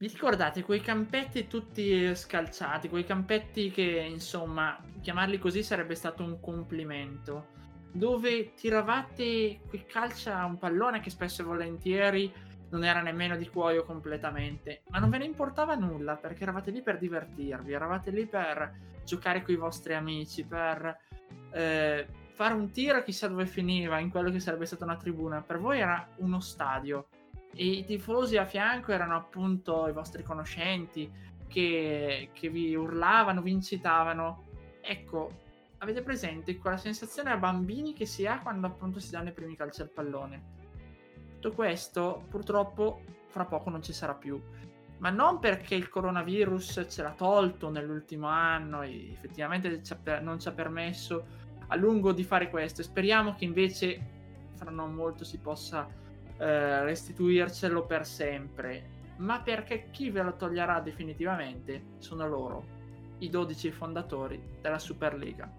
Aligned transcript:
Vi 0.00 0.06
ricordate 0.06 0.62
quei 0.62 0.80
campetti 0.80 1.48
tutti 1.48 2.14
scalciati, 2.14 2.88
quei 2.88 3.04
campetti 3.04 3.72
che 3.72 4.06
insomma 4.08 4.78
chiamarli 5.00 5.38
così 5.38 5.64
sarebbe 5.64 5.96
stato 5.96 6.22
un 6.22 6.38
complimento, 6.38 7.48
dove 7.90 8.54
tiravate 8.54 9.58
quei 9.66 9.84
calcia 9.86 10.44
un 10.44 10.56
pallone 10.56 11.00
che 11.00 11.10
spesso 11.10 11.42
e 11.42 11.46
volentieri 11.46 12.32
non 12.70 12.84
era 12.84 13.00
nemmeno 13.00 13.36
di 13.36 13.48
cuoio 13.48 13.82
completamente, 13.82 14.82
ma 14.90 15.00
non 15.00 15.10
ve 15.10 15.18
ne 15.18 15.24
importava 15.24 15.74
nulla 15.74 16.14
perché 16.14 16.44
eravate 16.44 16.70
lì 16.70 16.80
per 16.80 16.98
divertirvi, 16.98 17.72
eravate 17.72 18.12
lì 18.12 18.24
per 18.24 18.72
giocare 19.04 19.42
con 19.42 19.52
i 19.52 19.58
vostri 19.58 19.94
amici, 19.94 20.44
per 20.44 20.96
eh, 21.50 22.06
fare 22.34 22.54
un 22.54 22.70
tiro 22.70 23.02
chissà 23.02 23.26
dove 23.26 23.46
finiva 23.46 23.98
in 23.98 24.10
quello 24.10 24.30
che 24.30 24.38
sarebbe 24.38 24.64
stata 24.64 24.84
una 24.84 24.96
tribuna, 24.96 25.42
per 25.42 25.58
voi 25.58 25.80
era 25.80 26.06
uno 26.18 26.38
stadio 26.38 27.08
e 27.54 27.66
i 27.66 27.84
tifosi 27.84 28.36
a 28.36 28.44
fianco 28.44 28.92
erano 28.92 29.16
appunto 29.16 29.88
i 29.88 29.92
vostri 29.92 30.22
conoscenti 30.22 31.10
che, 31.48 32.30
che 32.32 32.48
vi 32.48 32.74
urlavano, 32.74 33.42
vi 33.42 33.52
incitavano. 33.52 34.44
Ecco, 34.80 35.30
avete 35.78 36.02
presente 36.02 36.56
quella 36.56 36.76
sensazione 36.76 37.30
a 37.30 37.36
bambini 37.36 37.94
che 37.94 38.06
si 38.06 38.26
ha 38.26 38.40
quando 38.40 38.66
appunto 38.66 39.00
si 39.00 39.10
danno 39.10 39.30
i 39.30 39.32
primi 39.32 39.56
calci 39.56 39.80
al 39.80 39.90
pallone? 39.90 40.56
Tutto 41.34 41.54
questo 41.54 42.24
purtroppo 42.28 43.02
fra 43.26 43.44
poco 43.44 43.70
non 43.70 43.82
ci 43.82 43.92
sarà 43.92 44.14
più. 44.14 44.40
Ma 44.98 45.10
non 45.10 45.38
perché 45.38 45.76
il 45.76 45.88
coronavirus 45.88 46.86
ce 46.88 47.02
l'ha 47.02 47.12
tolto 47.12 47.70
nell'ultimo 47.70 48.26
anno 48.26 48.82
e 48.82 49.12
effettivamente 49.12 49.80
non 50.20 50.40
ci 50.40 50.48
ha 50.48 50.52
permesso 50.52 51.26
a 51.68 51.76
lungo 51.76 52.12
di 52.12 52.24
fare 52.24 52.50
questo. 52.50 52.82
Speriamo 52.82 53.34
che 53.34 53.44
invece 53.44 54.16
fra 54.54 54.70
non 54.70 54.92
molto 54.92 55.22
si 55.22 55.38
possa 55.38 55.88
eh, 56.38 56.84
restituircelo 56.84 57.84
per 57.84 58.06
sempre, 58.06 58.96
ma 59.16 59.40
perché 59.40 59.90
chi 59.90 60.10
ve 60.10 60.22
lo 60.22 60.36
toglierà 60.36 60.80
definitivamente 60.80 61.82
sono 61.98 62.26
loro, 62.26 62.64
i 63.18 63.28
12 63.28 63.70
fondatori 63.72 64.40
della 64.60 64.78
Superliga. 64.78 65.50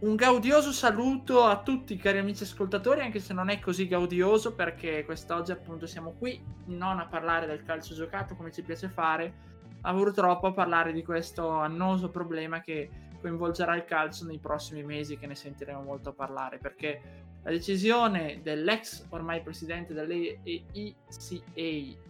Un 0.00 0.14
gaudioso 0.14 0.70
saluto 0.70 1.44
a 1.44 1.60
tutti 1.60 1.96
cari 1.96 2.18
amici 2.18 2.44
ascoltatori, 2.44 3.00
anche 3.00 3.18
se 3.18 3.34
non 3.34 3.48
è 3.48 3.58
così 3.58 3.88
gaudioso 3.88 4.54
perché 4.54 5.04
quest'oggi 5.04 5.50
appunto 5.50 5.86
siamo 5.86 6.12
qui 6.12 6.40
non 6.66 7.00
a 7.00 7.06
parlare 7.06 7.46
del 7.46 7.64
calcio 7.64 7.94
giocato 7.94 8.36
come 8.36 8.52
ci 8.52 8.62
piace 8.62 8.88
fare, 8.88 9.34
ma 9.80 9.92
purtroppo 9.92 10.46
a 10.46 10.52
parlare 10.52 10.92
di 10.92 11.02
questo 11.02 11.50
annoso 11.50 12.10
problema 12.10 12.60
che 12.60 12.88
coinvolgerà 13.20 13.74
il 13.74 13.84
calcio 13.84 14.24
nei 14.24 14.38
prossimi 14.38 14.84
mesi 14.84 15.18
che 15.18 15.26
ne 15.26 15.34
sentiremo 15.34 15.82
molto 15.82 16.12
parlare 16.12 16.58
perché 16.58 17.26
la 17.48 17.54
decisione 17.54 18.40
dell'ex 18.42 19.06
ormai 19.08 19.40
presidente 19.40 19.94
dell'ECA, 19.94 20.42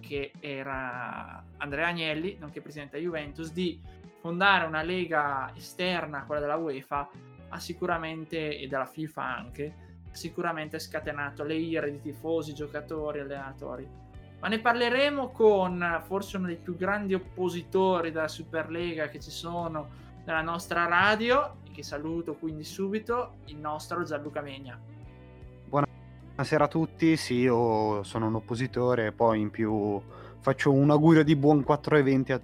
che 0.00 0.32
era 0.40 1.44
Andrea 1.58 1.86
Agnelli, 1.86 2.36
nonché 2.40 2.60
presidente 2.60 2.96
della 2.96 3.08
Juventus, 3.08 3.52
di 3.52 3.80
fondare 4.20 4.66
una 4.66 4.82
lega 4.82 5.52
esterna, 5.54 6.24
quella 6.24 6.40
della 6.40 6.56
UEFA, 6.56 7.08
ha 7.50 7.58
sicuramente, 7.60 8.58
e 8.58 8.66
della 8.66 8.84
FIFA 8.84 9.22
anche, 9.22 9.74
sicuramente 10.10 10.80
scatenato 10.80 11.44
le 11.44 11.54
ire 11.54 11.92
di 11.92 12.00
tifosi, 12.00 12.52
giocatori, 12.52 13.20
allenatori. 13.20 13.88
Ma 14.40 14.48
ne 14.48 14.58
parleremo 14.58 15.30
con 15.30 16.02
forse 16.04 16.36
uno 16.36 16.48
dei 16.48 16.56
più 16.56 16.76
grandi 16.76 17.14
oppositori 17.14 18.10
della 18.10 18.26
Superlega 18.26 19.06
che 19.06 19.20
ci 19.20 19.30
sono 19.30 19.88
nella 20.24 20.42
nostra 20.42 20.86
radio, 20.86 21.58
che 21.72 21.84
saluto 21.84 22.34
quindi 22.34 22.64
subito, 22.64 23.36
il 23.44 23.58
nostro 23.58 24.02
Gianluca 24.02 24.40
Megna. 24.40 24.87
Buonasera 26.38 26.66
a 26.66 26.68
tutti, 26.68 27.16
sì, 27.16 27.34
io 27.34 28.04
sono 28.04 28.28
un 28.28 28.36
oppositore, 28.36 29.10
poi 29.10 29.40
in 29.40 29.50
più 29.50 30.00
faccio 30.38 30.70
un 30.70 30.88
augurio 30.88 31.24
di 31.24 31.34
buon 31.34 31.64
420 31.64 32.32
a 32.32 32.40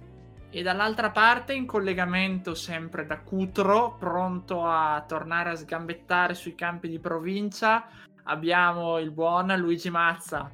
e 0.49 0.61
dall'altra 0.61 1.11
parte 1.11 1.53
in 1.53 1.65
collegamento 1.65 2.55
sempre 2.55 3.05
da 3.05 3.19
Cutro, 3.19 3.95
pronto 3.97 4.65
a 4.65 5.01
tornare 5.07 5.51
a 5.51 5.55
sgambettare 5.55 6.33
sui 6.33 6.55
campi 6.55 6.89
di 6.89 6.99
provincia, 6.99 7.87
abbiamo 8.23 8.99
il 8.99 9.11
buon 9.11 9.55
Luigi 9.57 9.89
Mazza. 9.89 10.51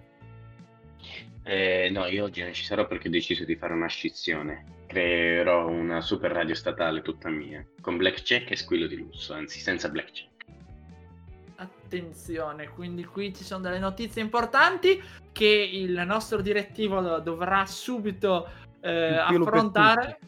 Eh, 1.41 1.89
no, 1.91 2.05
io 2.05 2.25
oggi 2.25 2.43
non 2.43 2.53
ci 2.53 2.63
sarò 2.63 2.85
perché 2.85 3.07
ho 3.07 3.11
deciso 3.11 3.43
di 3.43 3.55
fare 3.55 3.73
una 3.73 3.87
scissione. 3.87 4.65
Creerò 4.85 5.67
una 5.67 5.99
super 6.01 6.31
radio 6.31 6.53
statale 6.53 7.01
tutta 7.01 7.29
mia, 7.29 7.65
con 7.81 7.97
blackjack 7.97 8.51
e 8.51 8.55
squillo 8.55 8.85
di 8.85 8.97
lusso, 8.97 9.33
anzi 9.33 9.59
senza 9.59 9.89
blackjack 9.89 10.30
attenzione, 11.91 12.69
quindi 12.69 13.03
qui 13.03 13.35
ci 13.35 13.43
sono 13.43 13.61
delle 13.61 13.79
notizie 13.79 14.21
importanti 14.21 15.01
che 15.33 15.45
il 15.45 16.01
nostro 16.05 16.41
direttivo 16.41 17.19
dovrà 17.19 17.65
subito 17.65 18.47
eh, 18.79 19.17
affrontare. 19.17 20.19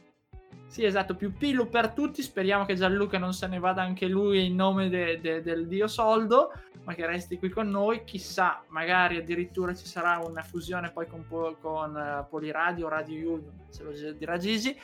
Sì, 0.67 0.83
esatto, 0.83 1.15
più 1.15 1.33
pillo 1.37 1.67
per 1.67 1.91
tutti. 1.91 2.23
Speriamo 2.23 2.65
che 2.65 2.73
Gianluca 2.73 3.19
non 3.19 3.31
se 3.33 3.45
ne 3.45 3.59
vada 3.59 3.83
anche 3.83 4.07
lui 4.07 4.47
in 4.47 4.55
nome 4.55 4.89
de- 4.89 5.21
de- 5.21 5.43
del 5.43 5.67
dio 5.67 5.87
soldo, 5.87 6.51
ma 6.83 6.95
che 6.95 7.05
resti 7.05 7.37
qui 7.37 7.49
con 7.49 7.69
noi. 7.69 8.03
Chissà, 8.03 8.63
magari 8.69 9.17
addirittura 9.17 9.75
ci 9.75 9.85
sarà 9.85 10.17
una 10.17 10.41
fusione 10.41 10.89
poi 10.89 11.05
con, 11.05 11.27
po- 11.27 11.55
con 11.61 11.93
uh, 11.95 12.27
Poliradio, 12.27 12.89
Radio 12.89 13.33
U, 13.33 13.51
se 13.69 13.83
lo 13.83 13.91
dirà 14.13 14.37
Gigi. 14.37 14.75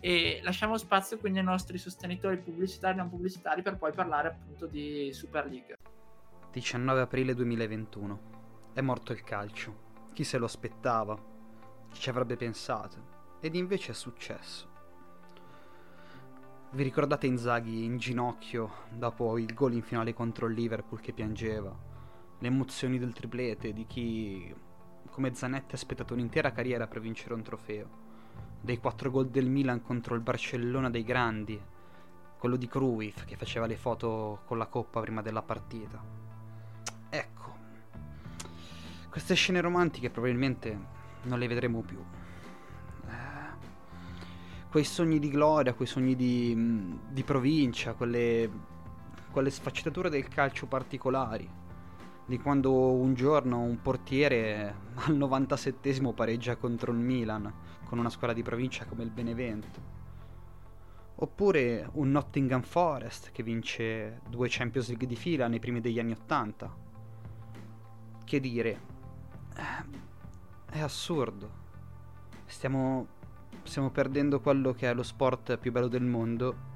E 0.00 0.40
lasciamo 0.42 0.76
spazio 0.76 1.16
quindi 1.16 1.38
ai 1.38 1.46
nostri 1.46 1.78
sostenitori 1.78 2.36
pubblicitari 2.36 2.92
e 2.92 2.98
non 2.98 3.08
pubblicitari 3.08 3.62
per 3.62 3.78
poi 3.78 3.92
parlare 3.92 4.28
appunto 4.28 4.66
di 4.66 5.10
Super 5.14 5.46
League. 5.46 5.77
19 6.50 7.02
aprile 7.02 7.34
2021. 7.34 8.20
È 8.72 8.80
morto 8.80 9.12
il 9.12 9.22
calcio. 9.22 9.86
Chi 10.14 10.24
se 10.24 10.38
lo 10.38 10.46
aspettava? 10.46 11.14
Chi 11.90 12.00
ci 12.00 12.08
avrebbe 12.08 12.36
pensato? 12.36 13.36
Ed 13.40 13.54
invece 13.54 13.92
è 13.92 13.94
successo. 13.94 14.66
Vi 16.70 16.82
ricordate 16.82 17.26
Inzaghi 17.26 17.84
in 17.84 17.98
ginocchio 17.98 18.86
dopo 18.90 19.36
il 19.36 19.52
gol 19.52 19.74
in 19.74 19.82
finale 19.82 20.14
contro 20.14 20.46
il 20.46 20.54
Liverpool 20.54 21.00
che 21.00 21.12
piangeva? 21.12 21.76
Le 22.38 22.46
emozioni 22.46 22.98
del 22.98 23.12
triplete 23.12 23.74
di 23.74 23.86
chi, 23.86 24.54
come 25.10 25.34
Zanetti, 25.34 25.72
ha 25.72 25.76
aspettato 25.76 26.14
un'intera 26.14 26.52
carriera 26.52 26.86
per 26.86 27.00
vincere 27.00 27.34
un 27.34 27.42
trofeo? 27.42 27.88
Dei 28.58 28.78
quattro 28.78 29.10
gol 29.10 29.28
del 29.28 29.50
Milan 29.50 29.82
contro 29.82 30.14
il 30.14 30.22
Barcellona 30.22 30.88
dei 30.88 31.04
grandi? 31.04 31.60
Quello 32.38 32.56
di 32.56 32.68
Cruyff 32.68 33.24
che 33.26 33.36
faceva 33.36 33.66
le 33.66 33.76
foto 33.76 34.40
con 34.46 34.56
la 34.56 34.66
coppa 34.66 35.00
prima 35.00 35.20
della 35.20 35.42
partita? 35.42 36.17
Queste 39.18 39.34
scene 39.34 39.60
romantiche 39.60 40.10
probabilmente 40.10 40.78
non 41.22 41.40
le 41.40 41.48
vedremo 41.48 41.80
più. 41.80 41.98
Eh, 41.98 43.10
quei 44.70 44.84
sogni 44.84 45.18
di 45.18 45.28
gloria, 45.28 45.74
quei 45.74 45.88
sogni 45.88 46.14
di, 46.14 46.52
mm, 46.54 46.92
di 47.10 47.24
provincia, 47.24 47.94
quelle, 47.94 48.48
quelle 49.32 49.50
sfaccettature 49.50 50.08
del 50.08 50.28
calcio 50.28 50.66
particolari 50.66 51.50
di 52.26 52.38
quando 52.38 52.92
un 52.92 53.14
giorno 53.14 53.58
un 53.58 53.82
portiere 53.82 54.72
al 55.06 55.16
97 55.16 56.00
pareggia 56.14 56.54
contro 56.54 56.92
il 56.92 56.98
Milan 56.98 57.52
con 57.86 57.98
una 57.98 58.10
squadra 58.10 58.36
di 58.36 58.44
provincia 58.44 58.84
come 58.84 59.02
il 59.02 59.10
Benevento. 59.10 59.96
Oppure 61.16 61.88
un 61.94 62.12
Nottingham 62.12 62.62
Forest 62.62 63.32
che 63.32 63.42
vince 63.42 64.20
due 64.28 64.46
Champions 64.48 64.86
League 64.88 65.08
di 65.08 65.16
fila 65.16 65.48
nei 65.48 65.58
primi 65.58 65.80
degli 65.80 65.98
anni 65.98 66.12
80 66.12 66.86
che 68.28 68.38
dire. 68.38 68.87
Eh, 69.58 69.84
è 70.70 70.80
assurdo. 70.80 71.66
Stiamo, 72.46 73.06
stiamo 73.64 73.90
perdendo 73.90 74.40
quello 74.40 74.72
che 74.72 74.88
è 74.88 74.94
lo 74.94 75.02
sport 75.02 75.58
più 75.58 75.72
bello 75.72 75.88
del 75.88 76.04
mondo 76.04 76.66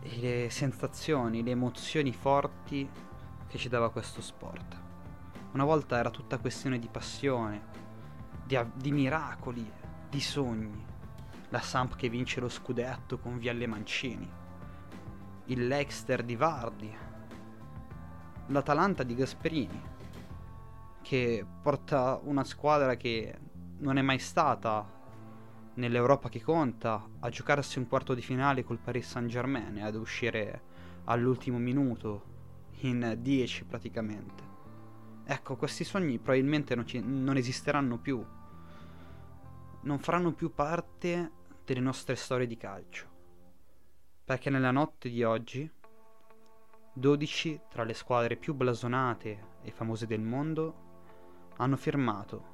e 0.00 0.18
le 0.18 0.50
sensazioni, 0.50 1.42
le 1.42 1.50
emozioni 1.50 2.12
forti 2.12 2.88
che 3.46 3.58
ci 3.58 3.68
dava 3.68 3.90
questo 3.90 4.22
sport. 4.22 4.80
Una 5.52 5.64
volta 5.64 5.98
era 5.98 6.08
tutta 6.08 6.38
questione 6.38 6.78
di 6.78 6.88
passione, 6.88 7.62
di, 8.44 8.58
di 8.74 8.90
miracoli, 8.90 9.70
di 10.08 10.20
sogni. 10.20 10.92
La 11.50 11.60
Samp 11.60 11.96
che 11.96 12.08
vince 12.08 12.40
lo 12.40 12.48
scudetto 12.48 13.18
con 13.18 13.38
Vialle 13.38 13.66
Mancini, 13.66 14.28
il 15.46 15.66
Lexter 15.66 16.24
di 16.24 16.34
Vardi, 16.34 16.92
l'Atalanta 18.46 19.02
di 19.02 19.14
Gasperini 19.14 19.92
che 21.04 21.44
porta 21.60 22.18
una 22.24 22.44
squadra 22.44 22.96
che 22.96 23.38
non 23.80 23.98
è 23.98 24.02
mai 24.02 24.18
stata 24.18 24.90
nell'Europa 25.74 26.30
che 26.30 26.40
conta, 26.40 27.06
a 27.20 27.28
giocarsi 27.28 27.78
un 27.78 27.86
quarto 27.86 28.14
di 28.14 28.22
finale 28.22 28.64
col 28.64 28.78
Paris 28.78 29.06
Saint 29.06 29.28
Germain 29.28 29.76
e 29.76 29.82
ad 29.82 29.96
uscire 29.96 30.62
all'ultimo 31.04 31.58
minuto 31.58 32.32
in 32.80 33.18
10 33.20 33.64
praticamente. 33.64 34.42
Ecco, 35.26 35.56
questi 35.56 35.84
sogni 35.84 36.18
probabilmente 36.18 36.74
non, 36.74 36.86
ci, 36.86 37.02
non 37.04 37.36
esisteranno 37.36 37.98
più, 37.98 38.24
non 39.82 39.98
faranno 39.98 40.32
più 40.32 40.54
parte 40.54 41.30
delle 41.66 41.80
nostre 41.80 42.14
storie 42.14 42.46
di 42.46 42.56
calcio, 42.56 43.06
perché 44.24 44.48
nella 44.48 44.70
notte 44.70 45.10
di 45.10 45.22
oggi 45.22 45.70
12 46.94 47.60
tra 47.68 47.84
le 47.84 47.92
squadre 47.92 48.36
più 48.36 48.54
blasonate 48.54 49.52
e 49.62 49.70
famose 49.70 50.06
del 50.06 50.22
mondo 50.22 50.83
hanno 51.56 51.76
firmato, 51.76 52.52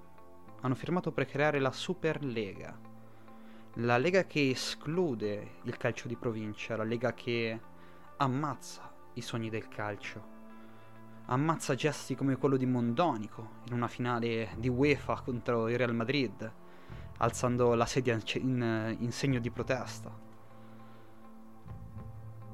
hanno 0.61 0.75
firmato 0.75 1.13
per 1.13 1.27
creare 1.27 1.59
la 1.59 1.73
Superlega, 1.73 2.79
la 3.75 3.99
lega 3.99 4.25
che 4.25 4.51
esclude 4.51 5.57
il 5.63 5.77
calcio 5.77 6.09
di 6.09 6.17
provincia, 6.17 6.77
la 6.77 6.85
lega 6.85 7.15
che 7.15 7.61
ammazza 8.17 8.93
i 9.15 9.21
sogni 9.21 9.49
del 9.49 9.69
calcio 9.69 10.39
ammazza 11.33 11.77
gesti 11.77 12.17
come 12.17 12.37
quello 12.37 12.57
di 12.57 12.67
Mondonico 12.67 13.59
in 13.69 13.75
una 13.75 13.87
finale 13.87 14.51
di 14.57 14.69
UEFA 14.69 15.21
contro 15.21 15.69
il 15.69 15.79
Real 15.79 15.95
Madrid, 15.95 16.53
alzando 17.19 17.75
la 17.75 17.87
sedia 17.87 18.19
in, 18.35 18.97
in 18.99 19.13
segno 19.13 19.39
di 19.39 19.51
protesta. 19.51 20.11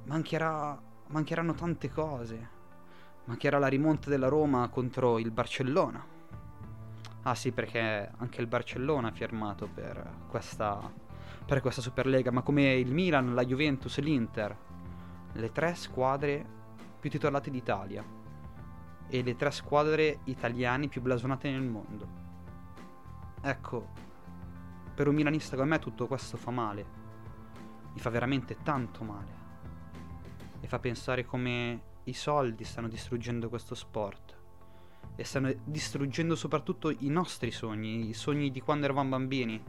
Mancherà, 0.04 0.78
mancheranno 1.08 1.54
tante 1.54 1.90
cose. 1.90 2.54
Mancherà 3.25 3.58
la 3.58 3.66
rimonta 3.66 4.10
della 4.10 4.28
Roma 4.28 4.69
contro 4.69 5.19
il 5.19 5.31
Barcellona. 5.31 6.14
Ah 7.26 7.34
sì, 7.34 7.50
perché 7.50 8.08
anche 8.19 8.40
il 8.40 8.46
Barcellona 8.46 9.08
ha 9.08 9.12
firmato 9.12 9.67
per 9.67 10.26
questa, 10.28 10.81
per 11.44 11.61
questa 11.61 11.81
Superlega, 11.81 12.31
ma 12.31 12.43
come 12.43 12.75
il 12.75 12.93
Milan, 12.93 13.34
la 13.34 13.44
Juventus 13.44 13.99
l'Inter, 13.99 14.56
le 15.32 15.50
tre 15.50 15.75
squadre 15.75 16.46
più 17.00 17.11
titolate 17.11 17.50
d'Italia 17.50 18.05
e 19.08 19.23
le 19.25 19.34
tre 19.34 19.50
squadre 19.50 20.20
italiane 20.25 20.87
più 20.87 21.02
blasonate 21.02 21.50
nel 21.50 21.62
mondo. 21.62 22.08
Ecco, 23.43 23.88
per 24.94 25.08
un 25.08 25.14
milanista 25.17 25.56
come 25.56 25.69
me 25.70 25.78
tutto 25.81 26.06
questo 26.06 26.37
fa 26.37 26.52
male. 26.52 26.87
Mi 27.93 27.99
fa 27.99 28.11
veramente 28.11 28.58
tanto 28.62 29.02
male. 29.02 29.34
E 30.61 30.67
fa 30.69 30.78
pensare 30.78 31.25
come 31.25 31.82
i 32.05 32.12
soldi 32.12 32.62
stanno 32.62 32.87
distruggendo 32.87 33.49
questo 33.49 33.75
sport. 33.75 34.25
E 35.16 35.24
stanno 35.24 35.52
distruggendo 35.64 36.36
soprattutto 36.36 36.90
i 36.90 37.08
nostri 37.08 37.50
sogni, 37.50 38.08
i 38.08 38.14
sogni 38.14 38.50
di 38.50 38.60
quando 38.60 38.84
eravamo 38.84 39.10
bambini. 39.10 39.62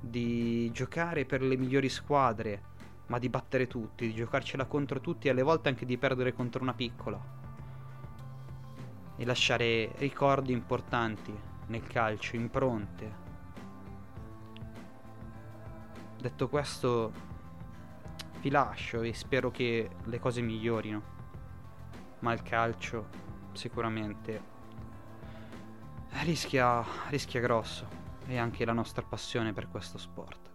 Di 0.00 0.70
giocare 0.72 1.24
per 1.24 1.42
le 1.42 1.56
migliori 1.56 1.88
squadre, 1.88 2.62
ma 3.08 3.18
di 3.18 3.28
battere 3.28 3.66
tutti, 3.66 4.06
di 4.06 4.14
giocarcela 4.14 4.66
contro 4.66 5.00
tutti 5.00 5.26
e 5.26 5.30
alle 5.30 5.42
volte 5.42 5.68
anche 5.68 5.84
di 5.84 5.98
perdere 5.98 6.32
contro 6.32 6.62
una 6.62 6.74
piccola 6.74 7.36
e 9.16 9.24
lasciare 9.24 9.92
ricordi 9.96 10.52
importanti 10.52 11.34
nel 11.68 11.82
calcio, 11.86 12.36
impronte. 12.36 13.24
Detto 16.20 16.48
questo, 16.48 17.12
vi 18.40 18.50
lascio 18.50 19.02
e 19.02 19.14
spero 19.14 19.50
che 19.50 19.88
le 20.04 20.18
cose 20.18 20.42
migliorino, 20.42 21.02
ma 22.20 22.32
il 22.32 22.42
calcio 22.42 23.08
sicuramente 23.52 24.54
rischia, 26.22 26.84
rischia 27.08 27.40
grosso 27.40 27.86
e 28.26 28.38
anche 28.38 28.64
la 28.64 28.72
nostra 28.72 29.02
passione 29.02 29.52
per 29.52 29.68
questo 29.68 29.98
sport. 29.98 30.46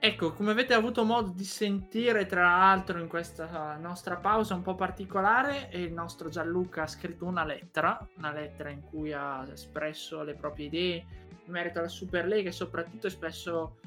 Ecco, 0.00 0.32
come 0.32 0.52
avete 0.52 0.74
avuto 0.74 1.04
modo 1.04 1.32
di 1.32 1.44
sentire, 1.44 2.24
tra 2.26 2.42
l'altro, 2.42 3.00
in 3.00 3.08
questa 3.08 3.76
nostra 3.76 4.16
pausa 4.16 4.54
un 4.54 4.62
po' 4.62 4.76
particolare, 4.76 5.70
il 5.72 5.92
nostro 5.92 6.28
Gianluca 6.28 6.82
ha 6.82 6.86
scritto 6.86 7.24
una 7.24 7.44
lettera, 7.44 7.98
una 8.16 8.32
lettera 8.32 8.70
in 8.70 8.82
cui 8.82 9.12
ha 9.12 9.44
espresso 9.50 10.22
le 10.22 10.34
proprie 10.34 10.66
idee 10.66 11.06
in 11.44 11.52
merito 11.52 11.80
alla 11.80 11.88
Superlega 11.88 12.48
e 12.48 12.52
soprattutto 12.52 13.08
espresso 13.08 13.80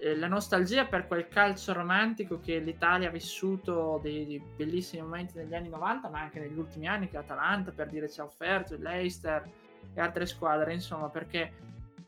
eh, 0.00 0.16
la 0.16 0.28
nostalgia 0.28 0.86
per 0.86 1.06
quel 1.06 1.28
calcio 1.28 1.72
romantico 1.72 2.40
che 2.40 2.58
l'Italia 2.58 3.08
ha 3.08 3.12
vissuto 3.12 3.98
dei, 4.02 4.26
dei, 4.26 4.42
bellissimi 4.56 5.02
momenti 5.02 5.36
negli 5.36 5.54
anni 5.54 5.68
90, 5.68 6.08
ma 6.08 6.20
anche 6.20 6.40
negli 6.40 6.58
ultimi 6.58 6.86
anni 6.86 7.08
che 7.08 7.16
Atalanta, 7.16 7.72
per 7.72 7.88
dire, 7.88 8.08
ci 8.08 8.20
ha 8.20 8.24
offerto, 8.24 8.74
il 8.74 8.82
Leicester 8.82 9.48
e 9.94 10.00
altre 10.00 10.26
squadre, 10.26 10.72
insomma, 10.72 11.08
perché 11.08 11.52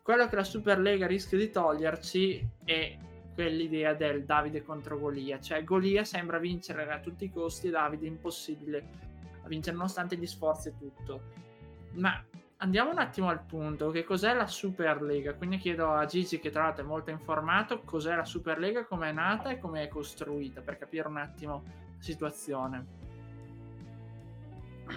quello 0.03 0.29
che 0.29 0.37
la 0.37 0.45
Superlega 0.45 1.07
rischia 1.07 1.39
di 1.39 1.51
toglierci 1.51 2.49
è 2.65 2.97
quell'idea 3.35 3.95
del 3.95 4.25
Davide 4.25 4.63
contro 4.63 4.99
Golia, 4.99 5.41
cioè 5.41 5.65
Golia 5.65 6.05
sembra 6.05 6.39
vincere 6.39 6.91
a 6.91 6.99
tutti 6.99 7.25
i 7.25 7.31
costi 7.31 7.71
Davide 7.71 8.07
impossibile 8.07 9.09
a 9.43 9.49
vincere 9.49 9.77
nonostante 9.77 10.17
gli 10.17 10.27
sforzi 10.27 10.69
e 10.69 10.73
tutto. 10.79 11.23
Ma 11.93 12.23
andiamo 12.61 12.91
un 12.91 12.99
attimo 12.99 13.29
al 13.29 13.43
punto, 13.43 13.91
che 13.91 14.05
cos'è 14.05 14.35
la 14.35 14.47
Superlega? 14.47 15.35
Quindi 15.35 15.59
chiedo 15.59 15.93
a 15.93 16.05
Gigi 16.05 16.39
che 16.39 16.51
tra 16.51 16.65
l'altro 16.65 16.85
è 16.85 16.87
molto 16.87 17.11
informato, 17.11 17.81
cos'è 17.85 18.15
la 18.15 18.25
Superlega, 18.25 18.85
come 18.85 19.11
è 19.11 19.12
nata 19.12 19.51
e 19.51 19.59
come 19.59 19.83
è 19.83 19.89
costruita, 19.89 20.61
per 20.61 20.79
capire 20.79 21.09
un 21.09 21.17
attimo 21.17 21.62
la 21.65 21.83
situazione. 21.99 22.99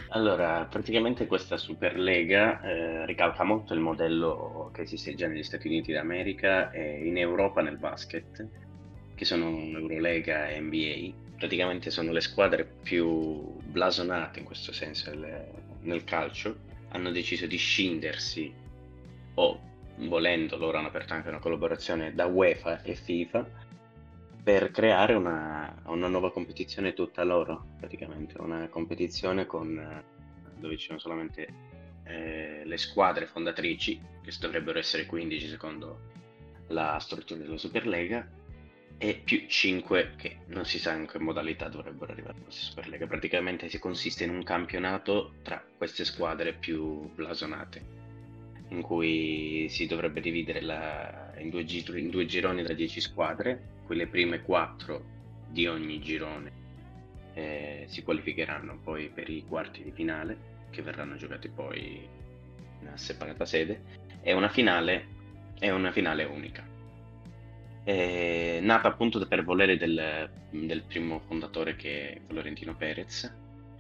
Allora, 0.10 0.66
praticamente 0.66 1.28
questa 1.28 1.58
Superlega 1.58 2.62
eh, 2.62 3.06
ricalca 3.06 3.44
molto 3.44 3.74
il 3.74 3.80
modello 3.80 4.72
che 4.74 4.82
esiste 4.82 5.14
già 5.14 5.28
negli 5.28 5.44
Stati 5.44 5.68
Uniti 5.68 5.94
d'America 5.94 6.72
e 6.72 7.06
in 7.06 7.18
Europa 7.18 7.62
nel 7.62 7.78
basket, 7.78 8.48
che 9.14 9.26
sono 9.26 9.50
Eurolega 9.50 10.50
e 10.50 10.60
NBA. 10.60 11.38
Praticamente 11.38 11.92
sono 11.92 12.12
le 12.12 12.22
squadre 12.22 12.66
più 12.66 13.56
blasonate 13.62 14.40
in 14.40 14.46
questo 14.46 14.74
senso 14.74 15.12
nel, 15.12 15.46
nel 15.82 16.04
calcio. 16.04 16.72
Hanno 16.94 17.12
deciso 17.12 17.46
di 17.46 17.58
scindersi 17.58 18.52
o 19.36 19.60
volendo 19.98 20.58
loro 20.58 20.78
hanno 20.78 20.88
aperto 20.88 21.14
anche 21.14 21.30
una 21.30 21.40
collaborazione 21.40 22.14
da 22.14 22.26
UEFA 22.26 22.82
e 22.82 22.96
FIFA 22.96 23.48
per 24.44 24.72
creare 24.72 25.14
una, 25.14 25.82
una, 25.86 26.08
nuova 26.08 26.32
competizione 26.32 26.94
tutta 26.94 27.24
loro, 27.24 27.68
praticamente, 27.78 28.40
una 28.42 28.68
competizione 28.68 29.46
con, 29.46 30.04
dove 30.58 30.78
ci 30.78 30.88
sono 30.88 31.00
solamente 31.00 31.48
eh, 32.04 32.64
le 32.66 32.78
squadre 32.78 33.26
fondatrici, 33.26 34.02
che 34.22 34.34
dovrebbero 34.40 34.80
essere 34.80 35.06
15 35.06 35.48
secondo 35.48 36.12
la 36.68 36.98
struttura 37.00 37.40
della 37.40 37.58
Superlega, 37.58 38.28
e 39.04 39.20
più 39.22 39.48
5 39.48 40.14
che 40.16 40.38
non 40.46 40.64
si 40.64 40.80
sa 40.80 40.94
in 40.94 41.08
che 41.08 41.20
modalità 41.20 41.68
dovrebbero 41.68 42.14
arrivare 42.14 42.38
a 42.38 42.42
questa 42.42 42.64
Superlega. 42.64 43.06
Praticamente 43.06 43.68
si 43.68 43.78
consiste 43.78 44.24
in 44.24 44.30
un 44.30 44.44
campionato 44.44 45.34
tra 45.44 45.62
queste 45.78 46.06
squadre 46.06 46.54
più 46.54 47.12
blasonate 47.14 48.02
in 48.70 48.82
cui 48.82 49.68
si 49.68 49.88
dovrebbe 49.88 50.22
dividere 50.22 50.62
la, 50.62 51.34
in, 51.38 51.50
due 51.50 51.66
gir- 51.66 51.98
in, 51.98 52.10
due 52.12 52.26
gironi 52.26 52.64
da 52.64 52.72
10 52.72 53.02
squadre, 53.02 53.82
quelle 53.86 54.08
prime 54.08 54.42
4 54.42 55.04
di 55.50 55.68
ogni 55.68 56.00
girone 56.00 56.52
eh, 57.34 57.84
si 57.90 58.04
qualificheranno 58.04 58.80
poi 58.82 59.10
per 59.10 59.30
i 59.30 59.44
quarti 59.46 59.84
di 59.84 59.92
finale 59.92 60.38
che 60.70 60.82
verranno 60.82 61.18
giocati 61.18 61.50
poi 61.50 62.08
in 62.80 62.88
una 62.88 62.96
separata 62.96 63.44
sede 63.44 63.82
e 64.22 64.32
una 64.32 64.48
finale, 64.48 65.08
è 65.60 65.70
una 65.72 65.92
finale 65.92 66.24
unica. 66.24 66.73
È 67.84 68.60
nata 68.62 68.88
appunto 68.88 69.26
per 69.28 69.44
volere 69.44 69.78
del, 69.78 70.30
del 70.50 70.84
primo 70.84 71.20
fondatore 71.20 71.76
che 71.76 72.14
è 72.14 72.22
Florentino 72.26 72.76
Perez, 72.76 73.30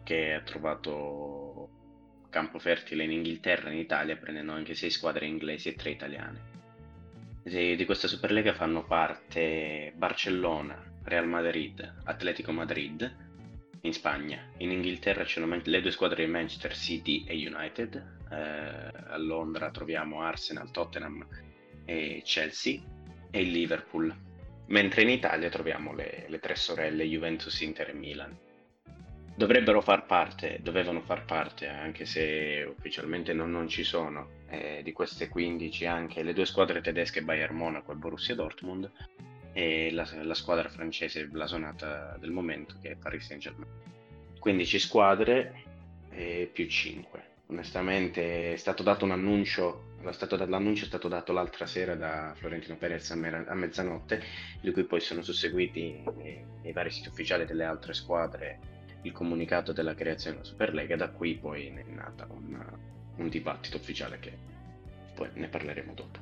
che 0.03 0.33
ha 0.33 0.41
trovato 0.41 1.69
campo 2.29 2.59
fertile 2.59 3.05
in 3.05 3.11
Inghilterra 3.11 3.69
e 3.69 3.73
in 3.73 3.79
Italia, 3.79 4.17
prendendo 4.17 4.51
anche 4.51 4.73
sei 4.73 4.89
squadre 4.89 5.25
inglesi 5.25 5.69
e 5.69 5.75
tre 5.75 5.91
italiane. 5.91 6.51
Di, 7.43 7.77
di 7.77 7.85
questa 7.85 8.09
Superlega 8.09 8.53
fanno 8.53 8.83
parte 8.83 9.93
Barcellona, 9.95 10.81
Real 11.03 11.27
Madrid, 11.27 12.01
Atletico 12.03 12.51
Madrid 12.51 13.31
in 13.81 13.93
Spagna. 13.93 14.49
In 14.57 14.71
Inghilterra 14.71 15.23
c'erano 15.23 15.61
le 15.63 15.81
due 15.81 15.91
squadre 15.91 16.25
di 16.25 16.31
Manchester 16.31 16.75
City 16.75 17.23
e 17.25 17.35
United. 17.35 17.95
Eh, 18.29 18.35
a 18.35 19.17
Londra 19.17 19.71
troviamo 19.71 20.21
Arsenal, 20.21 20.71
Tottenham 20.71 21.25
e 21.85 22.21
Chelsea 22.25 22.81
e 23.33 23.41
il 23.41 23.49
Liverpool. 23.49 24.15
Mentre 24.67 25.01
in 25.01 25.09
Italia 25.09 25.49
troviamo 25.49 25.91
le, 25.93 26.25
le 26.27 26.39
tre 26.39 26.55
sorelle 26.55 27.03
Juventus, 27.03 27.59
Inter 27.61 27.89
e 27.89 27.93
Milan 27.93 28.37
dovrebbero 29.35 29.81
far 29.81 30.05
parte, 30.05 30.59
dovevano 30.61 31.01
far 31.01 31.25
parte, 31.25 31.67
anche 31.67 32.05
se 32.05 32.63
ufficialmente 32.69 33.33
non, 33.33 33.51
non 33.51 33.67
ci 33.67 33.83
sono, 33.83 34.41
eh, 34.49 34.81
di 34.83 34.91
queste 34.91 35.27
15 35.27 35.85
anche 35.85 36.23
le 36.23 36.33
due 36.33 36.45
squadre 36.45 36.81
tedesche 36.81 37.23
Bayern 37.23 37.55
Monaco 37.55 37.91
e 37.91 37.95
Borussia 37.95 38.35
Dortmund 38.35 38.89
e 39.51 39.91
la, 39.91 40.07
la 40.21 40.33
squadra 40.33 40.69
francese 40.69 41.25
blasonata 41.25 42.15
del 42.19 42.31
momento 42.31 42.75
che 42.81 42.91
è 42.91 42.95
Paris 42.95 43.25
Saint 43.25 43.41
Germain. 43.41 43.71
15 44.39 44.79
squadre 44.79 45.63
e 46.09 46.49
più 46.51 46.67
5. 46.67 47.23
onestamente 47.47 48.53
è 48.53 48.55
stato 48.57 48.83
dato 48.83 49.05
un 49.05 49.11
annuncio, 49.11 49.92
stato, 50.11 50.35
l'annuncio 50.45 50.83
è 50.83 50.87
stato 50.87 51.07
dato 51.07 51.31
l'altra 51.33 51.65
sera 51.65 51.95
da 51.95 52.33
Florentino 52.35 52.75
Perez 52.75 53.09
a, 53.11 53.15
me- 53.15 53.45
a 53.47 53.53
mezzanotte, 53.53 54.21
di 54.61 54.71
cui 54.71 54.83
poi 54.83 54.99
sono 54.99 55.21
susseguiti 55.21 56.03
nei, 56.17 56.43
nei, 56.61 56.73
vari 56.73 56.91
siti 56.91 57.09
ufficiali 57.09 57.45
delle 57.45 57.63
altre 57.63 57.93
squadre 57.93 58.71
il 59.03 59.11
comunicato 59.11 59.73
della 59.73 59.95
creazione 59.95 60.37
della 60.37 60.47
Superlega, 60.47 60.95
da 60.95 61.09
qui 61.09 61.35
poi 61.35 61.67
è 61.67 61.83
nata 61.89 62.27
un, 62.29 62.63
un 63.17 63.29
dibattito 63.29 63.77
ufficiale 63.77 64.19
che 64.19 64.37
poi 65.13 65.29
ne 65.33 65.47
parleremo 65.47 65.93
dopo. 65.93 66.19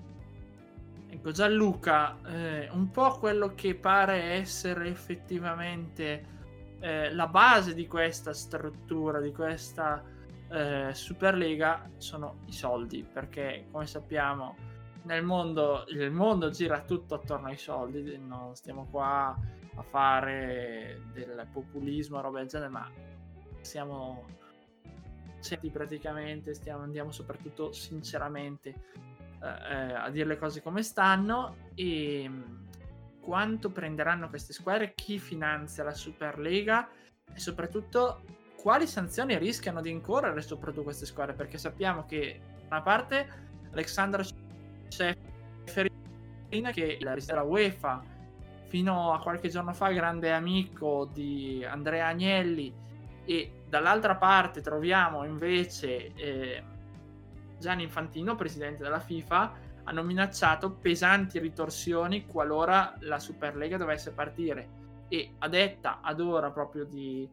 Ecco, 1.09 1.31
Gianluca, 1.31 2.17
eh, 2.25 2.69
un 2.71 2.89
po' 2.89 3.17
quello 3.19 3.53
che 3.53 3.75
pare 3.75 4.23
essere 4.33 4.87
effettivamente 4.87 6.25
eh, 6.79 7.13
la 7.13 7.27
base 7.27 7.73
di 7.73 7.85
questa 7.85 8.33
struttura, 8.33 9.19
di 9.19 9.31
questa 9.31 10.03
eh, 10.51 10.93
Superlega, 10.93 11.89
sono 11.97 12.41
i 12.45 12.51
soldi, 12.51 13.03
perché 13.03 13.67
come 13.71 13.87
sappiamo 13.87 14.55
nel 15.03 15.23
mondo, 15.23 15.85
il 15.87 16.11
mondo 16.11 16.49
gira 16.49 16.81
tutto 16.81 17.15
attorno 17.15 17.47
ai 17.47 17.57
soldi, 17.57 18.17
non 18.17 18.55
stiamo 18.55 18.87
qua 18.89 19.35
a 19.75 19.81
fare 19.83 21.01
del 21.13 21.47
populismo, 21.51 22.21
roba 22.21 22.39
del 22.39 22.47
genere, 22.47 22.69
ma 22.69 22.91
siamo 23.61 24.25
certi 25.41 25.69
praticamente, 25.69 26.53
stiamo, 26.53 26.83
andiamo 26.83 27.11
soprattutto 27.11 27.71
sinceramente 27.71 28.75
eh, 29.41 29.93
a 29.93 30.09
dire 30.09 30.27
le 30.27 30.37
cose 30.37 30.61
come 30.61 30.83
stanno. 30.83 31.69
E 31.73 32.25
mm, 32.27 32.41
quanto 33.21 33.71
prenderanno 33.71 34.29
queste 34.29 34.53
squadre, 34.53 34.93
chi 34.93 35.17
finanzia 35.17 35.83
la 35.83 35.93
Superlega 35.93 36.89
e 37.33 37.39
soprattutto 37.39 38.23
quali 38.61 38.85
sanzioni 38.85 39.37
rischiano 39.37 39.81
di 39.81 39.89
incorrere 39.89 40.41
soprattutto 40.41 40.83
queste 40.83 41.05
squadre 41.05 41.33
perché 41.33 41.57
sappiamo 41.57 42.05
che 42.05 42.39
da 42.67 42.75
una 42.75 42.81
parte 42.81 43.27
Alexandra 43.71 44.23
Ceferin 44.87 46.71
che 46.71 46.97
la 47.01 47.15
della 47.15 47.43
UEFA 47.43 48.03
fino 48.67 49.13
a 49.13 49.19
qualche 49.19 49.49
giorno 49.49 49.73
fa 49.73 49.91
grande 49.91 50.31
amico 50.31 51.09
di 51.11 51.65
Andrea 51.67 52.07
Agnelli 52.07 52.73
e 53.25 53.63
dall'altra 53.67 54.15
parte 54.15 54.61
troviamo 54.61 55.23
invece 55.23 56.13
eh, 56.15 56.63
Gianni 57.57 57.83
Infantino, 57.83 58.35
presidente 58.35 58.83
della 58.83 58.99
FIFA, 58.99 59.53
hanno 59.83 60.03
minacciato 60.03 60.71
pesanti 60.71 61.39
ritorsioni 61.39 62.25
qualora 62.25 62.95
la 62.99 63.19
Superlega 63.19 63.77
dovesse 63.77 64.11
partire. 64.11 64.79
E 65.07 65.35
a 65.39 65.47
detta 65.47 65.99
ad 66.01 66.19
ora 66.19 66.49
proprio 66.51 66.85
di, 66.85 67.29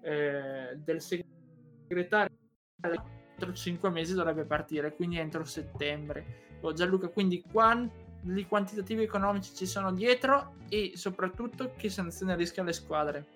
eh, 0.00 0.76
del 0.76 1.00
segretario, 1.00 2.36
entro 2.82 3.52
5 3.52 3.90
mesi 3.90 4.14
dovrebbe 4.14 4.44
partire, 4.44 4.94
quindi 4.94 5.18
entro 5.18 5.44
settembre. 5.44 6.46
Oh, 6.60 6.72
Gianluca, 6.72 7.08
quindi 7.08 7.42
quanti 7.50 8.06
quantitativi 8.46 9.02
economici 9.02 9.54
ci 9.54 9.66
sono 9.66 9.92
dietro 9.92 10.54
e 10.68 10.92
soprattutto 10.94 11.72
che 11.76 11.88
sanzioni 11.88 12.34
rischiano 12.34 12.68
le 12.68 12.74
squadre? 12.74 13.26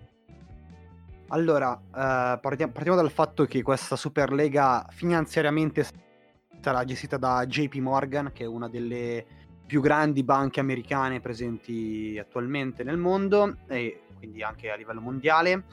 Allora, 1.28 1.74
eh, 1.74 2.38
partiamo, 2.40 2.72
partiamo, 2.72 3.00
dal 3.00 3.10
fatto 3.10 3.44
che 3.46 3.62
questa 3.62 3.96
Superlega 3.96 4.86
finanziariamente 4.90 5.86
sarà 6.60 6.84
gestita 6.84 7.16
da 7.16 7.46
JP 7.46 7.74
Morgan, 7.76 8.32
che 8.32 8.44
è 8.44 8.46
una 8.46 8.68
delle 8.68 9.24
più 9.64 9.80
grandi 9.80 10.22
banche 10.22 10.60
americane 10.60 11.20
presenti 11.20 12.18
attualmente 12.20 12.84
nel 12.84 12.98
mondo 12.98 13.56
e 13.68 14.02
quindi 14.18 14.42
anche 14.42 14.70
a 14.70 14.76
livello 14.76 15.00
mondiale. 15.00 15.64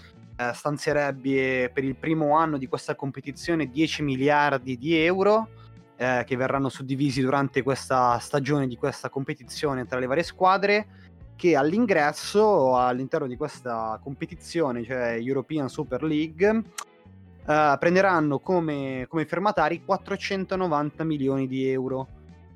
Eh, 0.41 0.53
stanzierebbe 0.53 1.69
per 1.73 1.83
il 1.83 1.97
primo 1.97 2.37
anno 2.37 2.57
di 2.57 2.67
questa 2.67 2.95
competizione 2.95 3.69
10 3.69 4.03
miliardi 4.03 4.77
di 4.77 4.95
euro 4.95 5.49
eh, 5.97 6.23
che 6.25 6.37
verranno 6.37 6.69
suddivisi 6.69 7.19
durante 7.19 7.61
questa 7.61 8.17
stagione 8.19 8.65
di 8.65 8.77
questa 8.77 9.09
competizione 9.09 9.85
tra 9.85 9.99
le 9.99 10.05
varie 10.05 10.23
squadre 10.23 10.87
che 11.35 11.57
all'ingresso 11.57 12.77
all'interno 12.77 13.27
di 13.27 13.35
questa 13.35 13.99
competizione, 14.01 14.85
cioè 14.85 15.17
European 15.19 15.67
Super 15.67 16.03
League, 16.03 16.49
uh, 16.49 17.77
prenderanno 17.77 18.39
come, 18.39 19.05
come 19.09 19.25
fermatari 19.25 19.83
490 19.83 21.03
milioni 21.03 21.47
di 21.47 21.67
euro. 21.69 22.07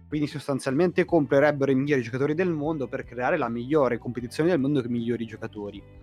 Quindi 0.08 0.28
sostanzialmente 0.28 1.06
comprerebbero 1.06 1.72
i 1.72 1.76
migliori 1.76 2.02
giocatori 2.02 2.34
del 2.34 2.50
mondo 2.50 2.88
per 2.88 3.04
creare 3.06 3.38
la 3.38 3.48
migliore 3.50 3.98
competizione 3.98 4.50
del 4.50 4.60
mondo 4.60 4.82
con 4.82 4.90
i 4.90 4.94
migliori 4.94 5.26
giocatori. 5.26 6.03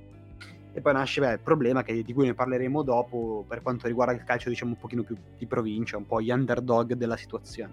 E 0.73 0.81
poi 0.81 0.93
nasce 0.93 1.21
beh, 1.21 1.33
il 1.33 1.41
problema 1.41 1.83
che, 1.83 2.03
di 2.03 2.13
cui 2.13 2.27
ne 2.27 2.35
parleremo 2.35 2.83
dopo 2.83 3.45
per 3.47 3.63
quanto 3.63 3.87
riguarda 3.87 4.13
il 4.13 4.25
calcio 4.25 4.49
diciamo 4.49 4.73
un 4.73 4.79
pochino 4.79 5.03
più 5.03 5.17
di 5.37 5.47
provincia, 5.47 5.97
un 5.97 6.07
po' 6.07 6.21
gli 6.21 6.31
underdog 6.31 6.95
della 6.95 7.17
situazione. 7.17 7.73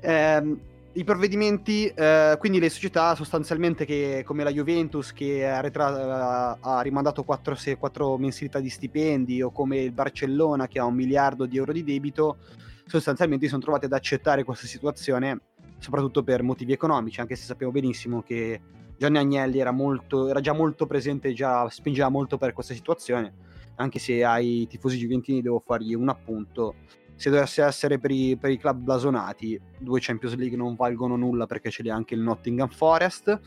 Ehm, 0.00 0.60
i 0.92 1.04
provvedimenti, 1.04 1.86
eh, 1.86 2.36
quindi 2.38 2.58
le 2.58 2.68
società 2.70 3.14
sostanzialmente 3.14 3.84
che, 3.84 4.22
come 4.24 4.42
la 4.42 4.50
Juventus 4.50 5.12
che 5.12 5.48
ha, 5.48 5.60
retra- 5.60 6.58
ha 6.60 6.80
rimandato 6.80 7.22
4, 7.22 7.56
4 7.78 8.18
mensilità 8.18 8.58
di 8.58 8.68
stipendi 8.68 9.40
o 9.40 9.50
come 9.50 9.78
il 9.78 9.92
Barcellona 9.92 10.66
che 10.66 10.78
ha 10.78 10.84
un 10.84 10.94
miliardo 10.94 11.46
di 11.46 11.56
euro 11.56 11.72
di 11.72 11.84
debito, 11.84 12.38
sostanzialmente 12.86 13.44
si 13.44 13.50
sono 13.50 13.62
trovati 13.62 13.84
ad 13.84 13.92
accettare 13.92 14.44
questa 14.44 14.66
situazione 14.66 15.40
soprattutto 15.78 16.24
per 16.24 16.42
motivi 16.42 16.72
economici, 16.72 17.20
anche 17.20 17.36
se 17.36 17.44
sappiamo 17.44 17.72
benissimo 17.72 18.22
che 18.22 18.60
Gianni 18.98 19.18
Agnelli 19.18 19.60
era, 19.60 19.70
molto, 19.70 20.28
era 20.28 20.40
già 20.40 20.52
molto 20.52 20.86
presente, 20.86 21.32
già 21.32 21.68
spingeva 21.70 22.08
molto 22.08 22.36
per 22.36 22.52
questa 22.52 22.74
situazione, 22.74 23.32
anche 23.76 23.98
se 23.98 24.24
ai 24.24 24.66
tifosi 24.68 24.98
giuventini 24.98 25.40
devo 25.40 25.62
fargli 25.64 25.94
un 25.94 26.08
appunto 26.08 26.74
se 27.18 27.30
dovesse 27.30 27.64
essere 27.64 27.98
per 27.98 28.12
i, 28.12 28.36
per 28.36 28.50
i, 28.50 28.58
club 28.58 28.78
blasonati, 28.78 29.60
due 29.76 29.98
Champions 30.00 30.36
League 30.36 30.56
non 30.56 30.76
valgono 30.76 31.16
nulla 31.16 31.46
perché 31.46 31.68
ce 31.68 31.82
li 31.82 31.90
anche 31.90 32.14
il 32.14 32.20
Nottingham 32.20 32.68
Forest. 32.68 33.40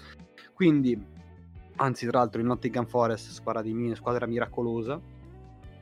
Quindi, 0.53 1.01
anzi, 1.77 2.05
tra 2.05 2.19
l'altro, 2.19 2.41
il 2.41 2.47
Nottingham 2.47 2.85
Forest, 2.85 3.29
squadra, 3.31 3.61
di, 3.61 3.93
squadra 3.95 4.25
miracolosa. 4.25 4.99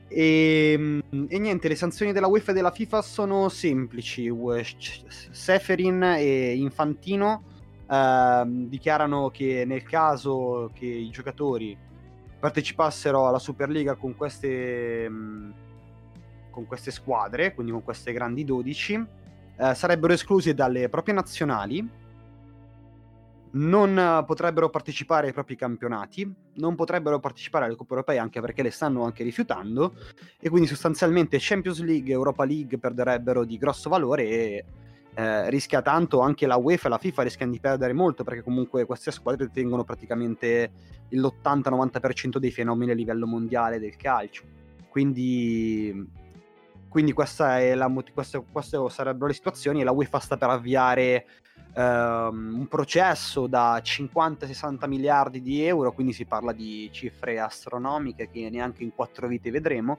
E, 0.06 0.72
ehm, 0.72 1.26
e, 1.28 1.38
niente, 1.40 1.66
le 1.66 1.74
sanzioni 1.74 2.12
della 2.12 2.28
UEFA 2.28 2.52
e 2.52 2.54
della 2.54 2.70
FIFA 2.70 3.02
sono 3.02 3.48
semplici. 3.48 4.32
Seferin 5.32 6.00
e 6.16 6.54
Infantino 6.58 7.42
eh, 7.90 8.42
dichiarano 8.46 9.30
che 9.30 9.64
nel 9.66 9.82
caso 9.82 10.70
che 10.74 10.86
i 10.86 11.10
giocatori 11.10 11.76
partecipassero 12.38 13.26
alla 13.26 13.38
Superliga 13.38 13.94
con 13.96 14.16
queste. 14.16 15.08
Mh, 15.08 15.54
con 16.50 16.66
queste 16.66 16.90
squadre, 16.90 17.54
quindi 17.54 17.72
con 17.72 17.82
queste 17.82 18.12
grandi 18.12 18.44
12, 18.44 19.06
eh, 19.56 19.74
sarebbero 19.74 20.12
esclusi 20.12 20.52
dalle 20.52 20.88
proprie 20.88 21.14
nazionali, 21.14 21.88
non 23.52 24.24
potrebbero 24.26 24.68
partecipare 24.68 25.28
ai 25.28 25.32
propri 25.32 25.56
campionati, 25.56 26.32
non 26.54 26.74
potrebbero 26.74 27.18
partecipare 27.18 27.64
alle 27.64 27.74
Coppe 27.74 27.94
Europee 27.94 28.18
anche 28.18 28.40
perché 28.40 28.62
le 28.62 28.70
stanno 28.70 29.04
anche 29.04 29.24
rifiutando 29.24 29.94
e 30.38 30.48
quindi 30.48 30.68
sostanzialmente 30.68 31.38
Champions 31.40 31.80
League 31.80 32.10
e 32.10 32.12
Europa 32.12 32.44
League 32.44 32.78
perderebbero 32.78 33.44
di 33.44 33.58
grosso 33.58 33.88
valore 33.88 34.22
e 34.24 34.64
eh, 35.14 35.50
rischia 35.50 35.82
tanto 35.82 36.20
anche 36.20 36.46
la 36.46 36.56
UEFA 36.56 36.86
e 36.86 36.90
la 36.90 36.98
FIFA 36.98 37.22
rischiano 37.22 37.52
di 37.52 37.60
perdere 37.60 37.92
molto 37.92 38.24
perché 38.24 38.42
comunque 38.42 38.84
queste 38.86 39.10
squadre 39.10 39.46
detengono 39.46 39.84
praticamente 39.84 40.70
l'80-90% 41.08 42.38
dei 42.38 42.50
fenomeni 42.50 42.92
a 42.92 42.94
livello 42.94 43.26
mondiale 43.26 43.78
del 43.78 43.96
calcio. 43.96 44.44
Quindi 44.88 46.18
quindi 46.90 47.14
la, 47.14 47.92
queste, 48.12 48.44
queste 48.50 48.78
sarebbero 48.88 49.28
le 49.28 49.32
situazioni 49.32 49.80
e 49.80 49.84
la 49.84 49.92
UEFA 49.92 50.18
sta 50.18 50.36
per 50.36 50.48
avviare 50.48 51.24
um, 51.76 52.56
un 52.58 52.66
processo 52.68 53.46
da 53.46 53.78
50-60 53.78 54.88
miliardi 54.88 55.40
di 55.40 55.62
euro, 55.62 55.92
quindi 55.92 56.12
si 56.12 56.24
parla 56.24 56.52
di 56.52 56.88
cifre 56.92 57.38
astronomiche 57.38 58.28
che 58.28 58.50
neanche 58.50 58.82
in 58.82 58.92
quattro 58.92 59.28
vite 59.28 59.52
vedremo, 59.52 59.98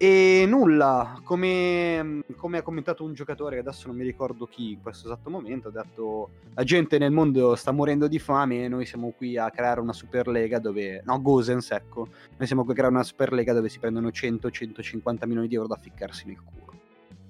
e 0.00 0.44
nulla, 0.46 1.20
come, 1.24 2.22
come, 2.36 2.58
ha 2.58 2.62
commentato 2.62 3.02
un 3.02 3.14
giocatore, 3.14 3.56
che 3.56 3.62
adesso 3.62 3.88
non 3.88 3.96
mi 3.96 4.04
ricordo 4.04 4.46
chi 4.46 4.70
in 4.74 4.80
questo 4.80 5.08
esatto 5.08 5.28
momento, 5.28 5.68
ha 5.68 5.70
detto 5.72 6.30
la 6.54 6.62
gente 6.62 6.98
nel 6.98 7.10
mondo 7.10 7.56
sta 7.56 7.72
morendo 7.72 8.06
di 8.06 8.20
fame 8.20 8.62
e 8.62 8.68
noi 8.68 8.86
siamo 8.86 9.10
qui 9.10 9.36
a 9.36 9.50
creare 9.50 9.80
una 9.80 9.92
Superlega 9.92 10.60
dove, 10.60 11.02
no 11.04 11.20
Gosens 11.20 11.72
ecco, 11.72 12.06
noi 12.36 12.46
siamo 12.46 12.62
qui 12.62 12.72
a 12.72 12.76
creare 12.76 12.94
una 12.94 13.02
Superlega 13.02 13.52
dove 13.52 13.68
si 13.68 13.80
prendono 13.80 14.06
100-150 14.06 15.26
milioni 15.26 15.48
di 15.48 15.56
euro 15.56 15.66
da 15.66 15.76
ficcarsi 15.76 16.28
nel 16.28 16.40
culo. 16.44 16.78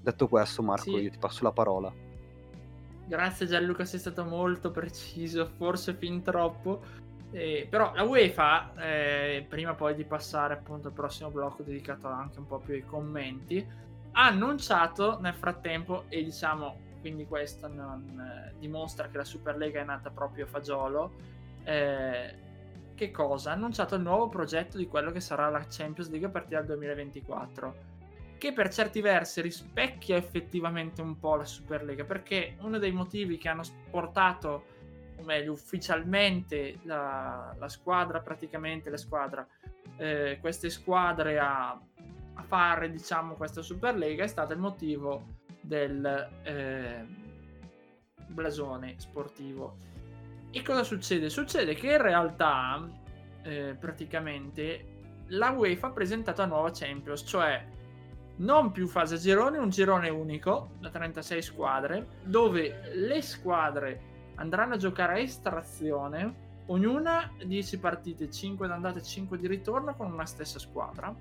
Detto 0.02 0.28
questo 0.28 0.62
Marco, 0.62 0.82
sì. 0.82 1.02
io 1.02 1.10
ti 1.10 1.18
passo 1.18 1.44
la 1.44 1.52
parola. 1.52 1.90
Grazie 3.06 3.46
Gianluca, 3.46 3.86
sei 3.86 3.98
stato 3.98 4.26
molto 4.26 4.70
preciso, 4.70 5.50
forse 5.56 5.94
fin 5.94 6.20
troppo. 6.20 7.06
Eh, 7.30 7.66
però 7.68 7.92
la 7.94 8.04
UEFA, 8.04 8.72
eh, 8.76 9.46
prima 9.46 9.74
poi 9.74 9.94
di 9.94 10.04
passare 10.04 10.54
appunto 10.54 10.88
al 10.88 10.94
prossimo 10.94 11.30
blocco 11.30 11.62
dedicato 11.62 12.08
anche 12.08 12.38
un 12.38 12.46
po' 12.46 12.58
più 12.58 12.74
ai 12.74 12.84
commenti, 12.84 13.66
ha 14.12 14.26
annunciato 14.26 15.18
nel 15.20 15.34
frattempo, 15.34 16.04
e 16.08 16.24
diciamo 16.24 16.86
quindi 17.00 17.26
questo 17.26 17.68
non, 17.68 18.18
eh, 18.18 18.54
dimostra 18.58 19.08
che 19.08 19.18
la 19.18 19.24
Superlega 19.24 19.80
è 19.80 19.84
nata 19.84 20.10
proprio 20.10 20.44
a 20.46 20.48
fagiolo, 20.48 21.12
eh, 21.64 22.34
che 22.94 23.10
cosa? 23.12 23.50
Ha 23.50 23.54
annunciato 23.54 23.94
il 23.94 24.02
nuovo 24.02 24.28
progetto 24.28 24.76
di 24.76 24.88
quello 24.88 25.12
che 25.12 25.20
sarà 25.20 25.48
la 25.48 25.64
Champions 25.68 26.10
League 26.10 26.26
a 26.26 26.30
partire 26.30 26.56
dal 26.56 26.66
2024. 26.76 27.96
che 28.38 28.52
per 28.52 28.68
certi 28.72 29.00
versi 29.00 29.40
rispecchia 29.40 30.16
effettivamente 30.16 31.02
un 31.02 31.18
po' 31.18 31.34
la 31.34 31.44
Superlega, 31.44 32.04
perché 32.04 32.54
uno 32.60 32.78
dei 32.78 32.92
motivi 32.92 33.36
che 33.36 33.48
hanno 33.48 33.64
portato, 33.90 34.64
o 35.18 35.22
meglio, 35.24 35.52
ufficialmente 35.52 36.78
la, 36.82 37.54
la 37.58 37.68
squadra, 37.68 38.20
praticamente 38.20 38.90
la 38.90 38.96
squadra, 38.96 39.46
eh, 39.96 40.38
queste 40.40 40.70
squadre 40.70 41.38
a, 41.38 41.70
a, 41.70 42.42
fare, 42.42 42.90
diciamo, 42.90 43.34
questa 43.34 43.62
Superlega 43.62 44.24
è 44.24 44.28
stato 44.28 44.52
il 44.52 44.60
motivo 44.60 45.36
del 45.60 46.30
eh, 46.42 47.04
blasone 48.28 48.94
sportivo. 48.98 49.76
E 50.50 50.62
cosa 50.62 50.82
succede? 50.82 51.28
Succede 51.28 51.74
che 51.74 51.92
in 51.92 52.02
realtà, 52.02 52.88
eh, 53.42 53.76
praticamente, 53.78 54.96
la 55.28 55.50
UEFA 55.50 55.88
ha 55.88 55.92
presentato 55.92 56.40
la 56.42 56.46
nuova 56.46 56.70
Champions, 56.72 57.24
cioè 57.26 57.66
non 58.36 58.70
più 58.70 58.86
fase 58.86 59.16
a 59.16 59.18
gironi, 59.18 59.58
un 59.58 59.68
girone 59.68 60.08
unico 60.08 60.70
da 60.78 60.90
36 60.90 61.42
squadre, 61.42 62.06
dove 62.22 62.90
le 62.94 63.20
squadre 63.20 64.07
andranno 64.38 64.74
a 64.74 64.78
giocare 64.78 65.12
a 65.14 65.18
estrazione, 65.18 66.46
ognuna 66.66 67.32
10 67.44 67.78
partite, 67.78 68.30
5 68.30 68.66
d'andata 68.66 68.98
e 68.98 69.02
5 69.02 69.38
di 69.38 69.46
ritorno 69.46 69.94
con 69.94 70.10
una 70.10 70.26
stessa 70.26 70.58
squadra, 70.58 71.14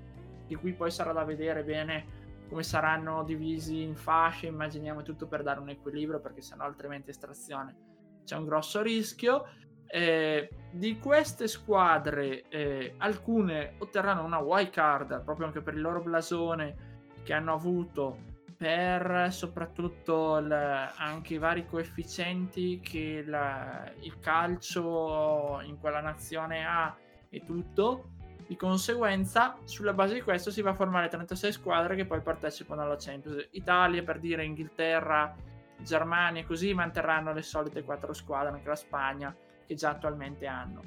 di 0.46 0.54
cui 0.56 0.72
poi 0.72 0.90
sarà 0.90 1.12
da 1.12 1.24
vedere 1.24 1.62
bene 1.62 2.26
come 2.48 2.62
saranno 2.62 3.22
divisi 3.24 3.82
in 3.82 3.94
fasce, 3.94 4.46
immaginiamo 4.46 5.02
tutto 5.02 5.26
per 5.26 5.42
dare 5.42 5.60
un 5.60 5.68
equilibrio, 5.68 6.20
perché 6.20 6.40
sennò 6.40 6.64
altrimenti 6.64 7.10
estrazione 7.10 7.76
c'è 8.24 8.36
un 8.36 8.44
grosso 8.44 8.82
rischio. 8.82 9.46
Eh, 9.90 10.50
di 10.70 10.98
queste 10.98 11.48
squadre, 11.48 12.46
eh, 12.48 12.94
alcune 12.98 13.74
otterranno 13.78 14.22
una 14.22 14.38
wild 14.38 14.68
card 14.68 15.24
proprio 15.24 15.46
anche 15.46 15.62
per 15.62 15.72
il 15.72 15.80
loro 15.80 16.02
blasone 16.02 16.76
che 17.22 17.32
hanno 17.32 17.54
avuto 17.54 18.18
per 18.58 19.28
soprattutto 19.30 20.36
il, 20.38 20.52
anche 20.52 21.34
i 21.34 21.38
vari 21.38 21.64
coefficienti 21.64 22.80
che 22.80 23.22
la, 23.24 23.88
il 24.00 24.18
calcio 24.18 25.60
in 25.62 25.78
quella 25.78 26.00
nazione 26.00 26.66
ha 26.66 26.94
e 27.30 27.44
tutto. 27.44 28.10
Di 28.48 28.56
conseguenza, 28.56 29.58
sulla 29.62 29.92
base 29.92 30.14
di 30.14 30.22
questo 30.22 30.50
si 30.50 30.60
va 30.60 30.70
a 30.70 30.74
formare 30.74 31.08
36 31.08 31.52
squadre 31.52 31.94
che 31.94 32.04
poi 32.04 32.20
partecipano 32.20 32.82
alla 32.82 32.96
Champions. 32.98 33.48
Italia, 33.52 34.02
per 34.02 34.18
dire, 34.18 34.44
Inghilterra, 34.44 35.36
Germania, 35.78 36.44
così 36.44 36.74
manterranno 36.74 37.32
le 37.32 37.42
solite 37.42 37.84
quattro 37.84 38.12
squadre, 38.12 38.54
anche 38.54 38.68
la 38.68 38.74
Spagna, 38.74 39.36
che 39.66 39.74
già 39.74 39.90
attualmente 39.90 40.46
hanno. 40.46 40.82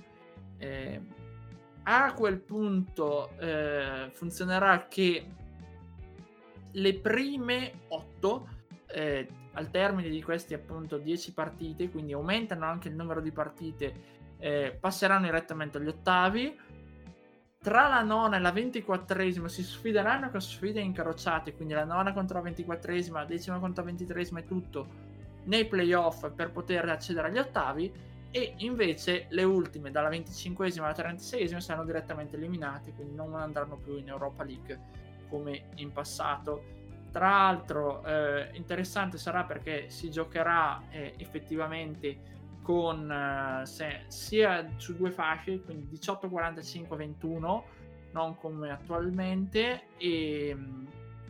Eh, 0.58 1.02
a 1.84 2.14
quel 2.14 2.40
punto 2.40 3.30
eh, 3.38 4.10
funzionerà 4.12 4.88
che 4.88 5.26
le 6.74 6.96
prime 6.96 7.72
8 7.88 8.48
eh, 8.88 9.28
al 9.54 9.70
termine 9.70 10.10
di 10.10 10.22
questi 10.22 10.54
appunto 10.54 10.98
10 10.98 11.34
partite, 11.34 11.90
quindi 11.90 12.14
aumentano 12.14 12.66
anche 12.66 12.88
il 12.88 12.96
numero 12.96 13.22
di 13.22 13.32
partite, 13.32 13.94
eh, 14.38 14.78
passeranno 14.80 15.26
direttamente 15.26 15.78
agli 15.78 15.88
ottavi. 15.88 16.60
Tra 17.60 17.88
la 17.88 18.02
nona 18.02 18.38
e 18.38 18.40
la 18.40 18.52
ventiquattresima 18.52 19.48
si 19.48 19.62
sfideranno 19.62 20.32
con 20.32 20.42
sfide 20.42 20.80
incrociate, 20.80 21.54
quindi 21.54 21.76
la 21.76 21.84
nona 21.84 22.12
contro 22.12 22.38
la 22.38 22.44
ventiquattresima, 22.44 23.20
la 23.20 23.26
decima 23.26 23.60
contro 23.60 23.84
la 23.84 23.90
ventitresima 23.90 24.40
e 24.40 24.48
tutto 24.48 25.10
nei 25.44 25.68
playoff 25.68 26.32
per 26.32 26.52
poter 26.52 26.88
accedere 26.90 27.28
agli 27.28 27.38
ottavi 27.38 28.10
e 28.32 28.54
invece 28.58 29.28
le 29.30 29.44
ultime 29.44 29.92
dalla 29.92 30.10
25esima 30.10 30.84
alla 30.84 30.96
36esima 30.96 31.60
saranno 31.60 31.86
direttamente 31.86 32.36
eliminate, 32.36 32.94
quindi 32.94 33.14
non 33.14 33.36
andranno 33.36 33.76
più 33.76 33.98
in 33.98 34.08
Europa 34.08 34.44
League 34.44 35.01
come 35.32 35.70
in 35.76 35.94
passato. 35.94 36.80
Tra 37.12 37.30
l'altro, 37.30 38.06
eh, 38.06 38.50
interessante 38.54 39.18
sarà 39.18 39.44
perché 39.44 39.90
si 39.90 40.12
giocherà 40.12 40.84
eh, 40.90 41.14
effettivamente 41.18 42.32
con 42.62 43.12
eh, 43.12 43.66
se, 43.66 44.04
sia 44.08 44.70
su 44.78 44.96
due 44.96 45.12
fasce, 45.12 45.62
quindi 45.62 45.88
18-45-21, 45.98 47.62
non 48.12 48.38
come 48.38 48.72
attualmente, 48.72 49.88
e, 49.98 50.56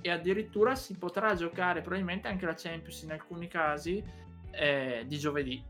e, 0.01 0.09
addirittura 0.09 0.75
si 0.75 0.97
potrà 0.97 1.35
giocare 1.35 1.81
probabilmente 1.81 2.27
anche 2.27 2.45
la 2.45 2.55
Champions 2.55 3.01
in 3.03 3.11
alcuni 3.11 3.47
casi 3.47 4.03
eh, 4.51 5.03
di 5.07 5.17
giovedì. 5.17 5.63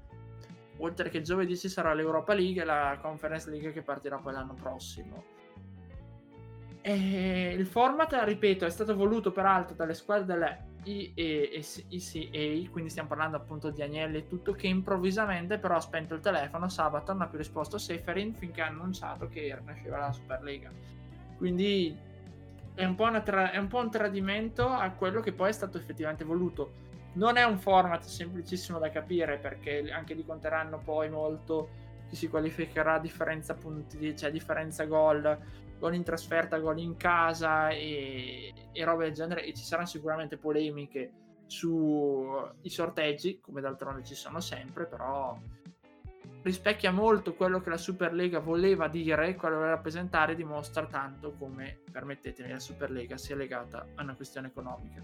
Oltre 0.77 1.09
che 1.09 1.21
giovedì 1.21 1.57
ci 1.57 1.69
sarà 1.69 1.93
l'Europa 1.93 2.33
League 2.33 2.61
e 2.61 2.65
la 2.65 2.97
Conference 2.99 3.49
League 3.49 3.71
che 3.71 3.83
partirà 3.83 4.17
poi 4.17 4.33
l'anno 4.33 4.55
prossimo. 4.55 5.39
E 6.81 7.53
il 7.57 7.67
format, 7.67 8.11
ripeto, 8.23 8.65
è 8.65 8.69
stato 8.69 8.95
voluto 8.95 9.31
peraltro 9.31 9.75
dalle 9.75 9.93
squadre 9.93 10.25
della 10.25 10.57
ECA, 10.83 12.69
quindi 12.71 12.89
stiamo 12.89 13.07
parlando 13.07 13.37
appunto 13.37 13.69
di 13.69 13.83
Agnelli 13.83 14.17
e 14.17 14.27
tutto, 14.27 14.53
che 14.53 14.65
improvvisamente 14.67 15.59
però 15.59 15.75
ha 15.75 15.79
spento 15.79 16.15
il 16.15 16.21
telefono 16.21 16.69
sabato, 16.69 17.13
non 17.13 17.21
ha 17.21 17.27
più 17.27 17.37
risposto 17.37 17.75
a 17.75 17.79
Seferin 17.79 18.33
finché 18.33 18.61
ha 18.61 18.67
annunciato 18.67 19.27
che 19.27 19.55
nasceva 19.63 19.99
la 19.99 20.11
Superlega. 20.11 20.71
Quindi 21.37 21.95
è 22.73 22.85
un, 22.85 22.95
tra- 23.23 23.51
è 23.51 23.57
un 23.57 23.67
po' 23.67 23.79
un 23.79 23.91
tradimento 23.91 24.67
a 24.67 24.89
quello 24.91 25.21
che 25.21 25.33
poi 25.33 25.49
è 25.49 25.53
stato 25.53 25.77
effettivamente 25.77 26.23
voluto. 26.23 26.89
Non 27.13 27.37
è 27.37 27.43
un 27.43 27.59
format 27.59 28.03
semplicissimo 28.03 28.79
da 28.79 28.89
capire 28.89 29.37
perché 29.37 29.91
anche 29.91 30.15
lì 30.15 30.25
conteranno 30.25 30.79
poi 30.79 31.09
molto 31.09 31.89
chi 32.09 32.15
si 32.15 32.27
qualificherà 32.27 32.95
a 32.95 32.99
differenza 32.99 33.53
punti, 33.53 34.15
cioè 34.17 34.31
differenza 34.31 34.85
gol 34.85 35.37
gol 35.81 35.95
in 35.95 36.03
trasferta, 36.03 36.59
gol 36.59 36.77
in 36.79 36.95
casa 36.95 37.69
e, 37.69 38.53
e 38.71 38.83
robe 38.85 39.05
del 39.05 39.13
genere 39.13 39.43
e 39.43 39.53
ci 39.55 39.63
saranno 39.63 39.87
sicuramente 39.87 40.37
polemiche 40.37 41.11
sui 41.47 42.69
sorteggi, 42.69 43.39
come 43.41 43.61
d'altronde 43.61 44.03
ci 44.03 44.13
sono 44.13 44.39
sempre, 44.39 44.85
però 44.85 45.35
rispecchia 46.43 46.91
molto 46.91 47.33
quello 47.33 47.59
che 47.59 47.71
la 47.71 47.77
Superlega 47.77 48.39
voleva 48.39 48.87
dire, 48.87 49.35
quello 49.35 49.55
che 49.55 49.61
voleva 49.61 49.75
rappresentare, 49.75 50.35
dimostra 50.35 50.85
tanto 50.85 51.33
come, 51.33 51.79
permettetemi, 51.91 52.51
la 52.51 52.59
Superlega 52.59 53.17
sia 53.17 53.35
legata 53.35 53.87
a 53.95 54.03
una 54.03 54.15
questione 54.15 54.47
economica. 54.47 55.03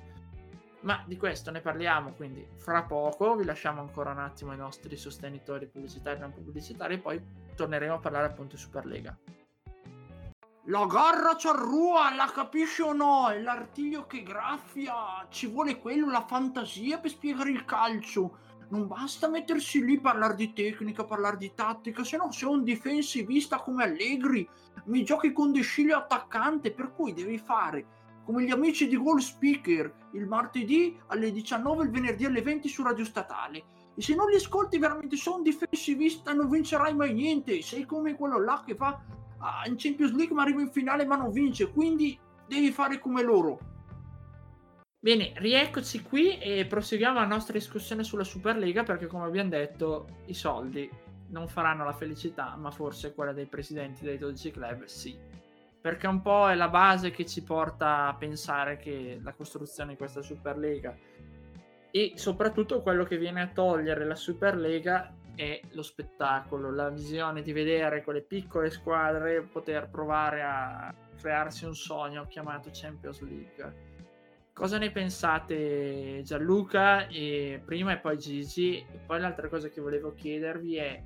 Ma 0.82 1.04
di 1.08 1.18
questo 1.18 1.50
ne 1.50 1.60
parliamo 1.60 2.12
quindi 2.12 2.48
fra 2.56 2.84
poco, 2.84 3.36
vi 3.36 3.46
lasciamo 3.46 3.82
ancora 3.82 4.12
un 4.12 4.20
attimo 4.20 4.54
i 4.54 4.58
nostri 4.58 4.96
sostenitori 4.96 5.66
pubblicitari 5.66 6.18
e 6.18 6.20
non 6.20 6.32
pubblicitari 6.32 6.94
e 6.94 7.00
poi 7.00 7.20
torneremo 7.56 7.96
a 7.96 8.00
parlare 8.00 8.28
appunto 8.28 8.56
di 8.56 8.62
Superlega. 8.62 9.18
La 10.70 10.86
garra 10.86 11.38
c'arrua, 11.38 12.14
la 12.14 12.30
capisci 12.30 12.82
o 12.82 12.92
no? 12.92 13.30
È 13.30 13.40
l'artiglio 13.40 14.06
che 14.06 14.22
graffia. 14.22 15.26
Ci 15.30 15.48
vuole 15.48 15.80
quello, 15.80 16.10
la 16.10 16.26
fantasia 16.28 17.00
per 17.00 17.10
spiegare 17.10 17.52
il 17.52 17.64
calcio. 17.64 18.38
Non 18.72 18.86
basta 18.86 19.30
mettersi 19.30 19.82
lì 19.82 19.96
a 19.96 20.02
parlare 20.02 20.36
di 20.36 20.52
tecnica, 20.52 21.06
parlare 21.06 21.38
di 21.38 21.54
tattica, 21.56 22.04
se 22.04 22.18
no 22.18 22.34
sei 22.34 22.50
un 22.50 22.66
difensivista 22.66 23.62
come 23.62 23.86
Allegri. 23.86 24.46
Mi 24.88 25.06
giochi 25.06 25.32
con 25.32 25.54
De 25.54 25.62
attaccante, 25.94 26.74
per 26.74 26.92
cui 26.94 27.14
devi 27.14 27.38
fare 27.38 27.86
come 28.26 28.44
gli 28.44 28.52
amici 28.52 28.90
di 28.90 28.98
Goal 28.98 29.22
Speaker 29.22 30.10
il 30.16 30.28
martedì 30.28 31.00
alle 31.08 31.32
19 31.32 31.84
e 31.84 31.86
il 31.86 31.92
venerdì 31.92 32.26
alle 32.26 32.42
20 32.42 32.68
su 32.68 32.84
Radio 32.84 33.06
Statale. 33.06 33.64
E 33.96 34.02
se 34.02 34.16
non 34.16 34.28
li 34.28 34.36
ascolti 34.36 34.78
veramente 34.80 35.16
sono 35.16 35.38
un 35.38 35.44
difensivista 35.44 36.34
non 36.34 36.50
vincerai 36.50 36.94
mai 36.94 37.14
niente. 37.14 37.62
Sei 37.62 37.86
come 37.86 38.18
quello 38.18 38.44
là 38.44 38.62
che 38.66 38.76
fa 38.76 39.02
ah, 39.40 39.64
in 39.68 39.76
Champions 39.78 40.14
League 40.14 40.36
ma 40.36 40.44
arriva 40.44 40.62
in 40.62 40.72
finale 40.72 41.06
ma 41.06 41.16
non 41.16 41.32
vince, 41.32 41.72
quindi 41.72 42.18
devi 42.48 42.72
fare 42.72 43.00
come 43.00 43.24
loro. 43.24 43.60
Bene, 45.00 45.34
rieccoci 45.36 46.02
qui 46.02 46.38
e 46.40 46.66
proseguiamo 46.66 47.20
la 47.20 47.26
nostra 47.26 47.54
discussione 47.54 48.04
sulla 48.04 48.24
Superlega 48.24 48.84
perché 48.84 49.08
come 49.08 49.26
abbiamo 49.26 49.50
detto 49.50 50.08
i 50.26 50.34
soldi 50.34 50.90
non 51.30 51.48
faranno 51.48 51.84
la 51.84 51.94
felicità, 51.94 52.56
ma 52.58 52.72
forse 52.72 53.14
quella 53.14 53.34
dei 53.34 53.46
presidenti 53.46 54.04
dei 54.04 54.18
12 54.18 54.52
club 54.52 54.84
sì. 54.86 55.18
Perché 55.80 56.08
un 56.08 56.22
po' 56.22 56.50
è 56.50 56.56
la 56.56 56.70
base 56.70 57.12
che 57.12 57.26
ci 57.26 57.44
porta 57.44 58.08
a 58.08 58.16
pensare 58.16 58.78
che 58.78 59.20
la 59.22 59.34
costruzione 59.34 59.92
di 59.92 59.98
questa 59.98 60.22
Superlega 60.22 60.98
e 61.92 62.14
soprattutto 62.16 62.82
quello 62.82 63.06
che 63.06 63.18
viene 63.18 63.42
a 63.42 63.48
togliere 63.48 64.06
la 64.06 64.16
Superlega 64.16 65.14
è 65.38 65.62
lo 65.74 65.84
spettacolo, 65.84 66.74
la 66.74 66.90
visione 66.90 67.44
di 67.44 67.54
vedere 67.54 68.04
quelle 68.04 68.24
piccole 68.24 68.72
squadre 68.72 69.44
poter 69.44 69.88
provare 69.88 70.42
a 70.42 70.94
crearsi 71.16 71.66
un 71.66 71.76
sogno 71.76 72.26
chiamato 72.26 72.70
Champions 72.74 73.22
League. 73.22 73.86
Cosa 74.52 74.80
ne 74.80 74.90
pensate 74.90 76.22
Gianluca 76.24 77.08
e 77.08 77.62
prima 77.64 77.94
e 77.94 78.00
poi 78.00 78.18
Gigi? 78.18 78.78
E 78.78 79.00
poi 79.06 79.20
l'altra 79.20 79.48
cosa 79.48 79.70
che 79.70 79.80
volevo 79.80 80.16
chiedervi 80.16 80.78
è 80.78 81.04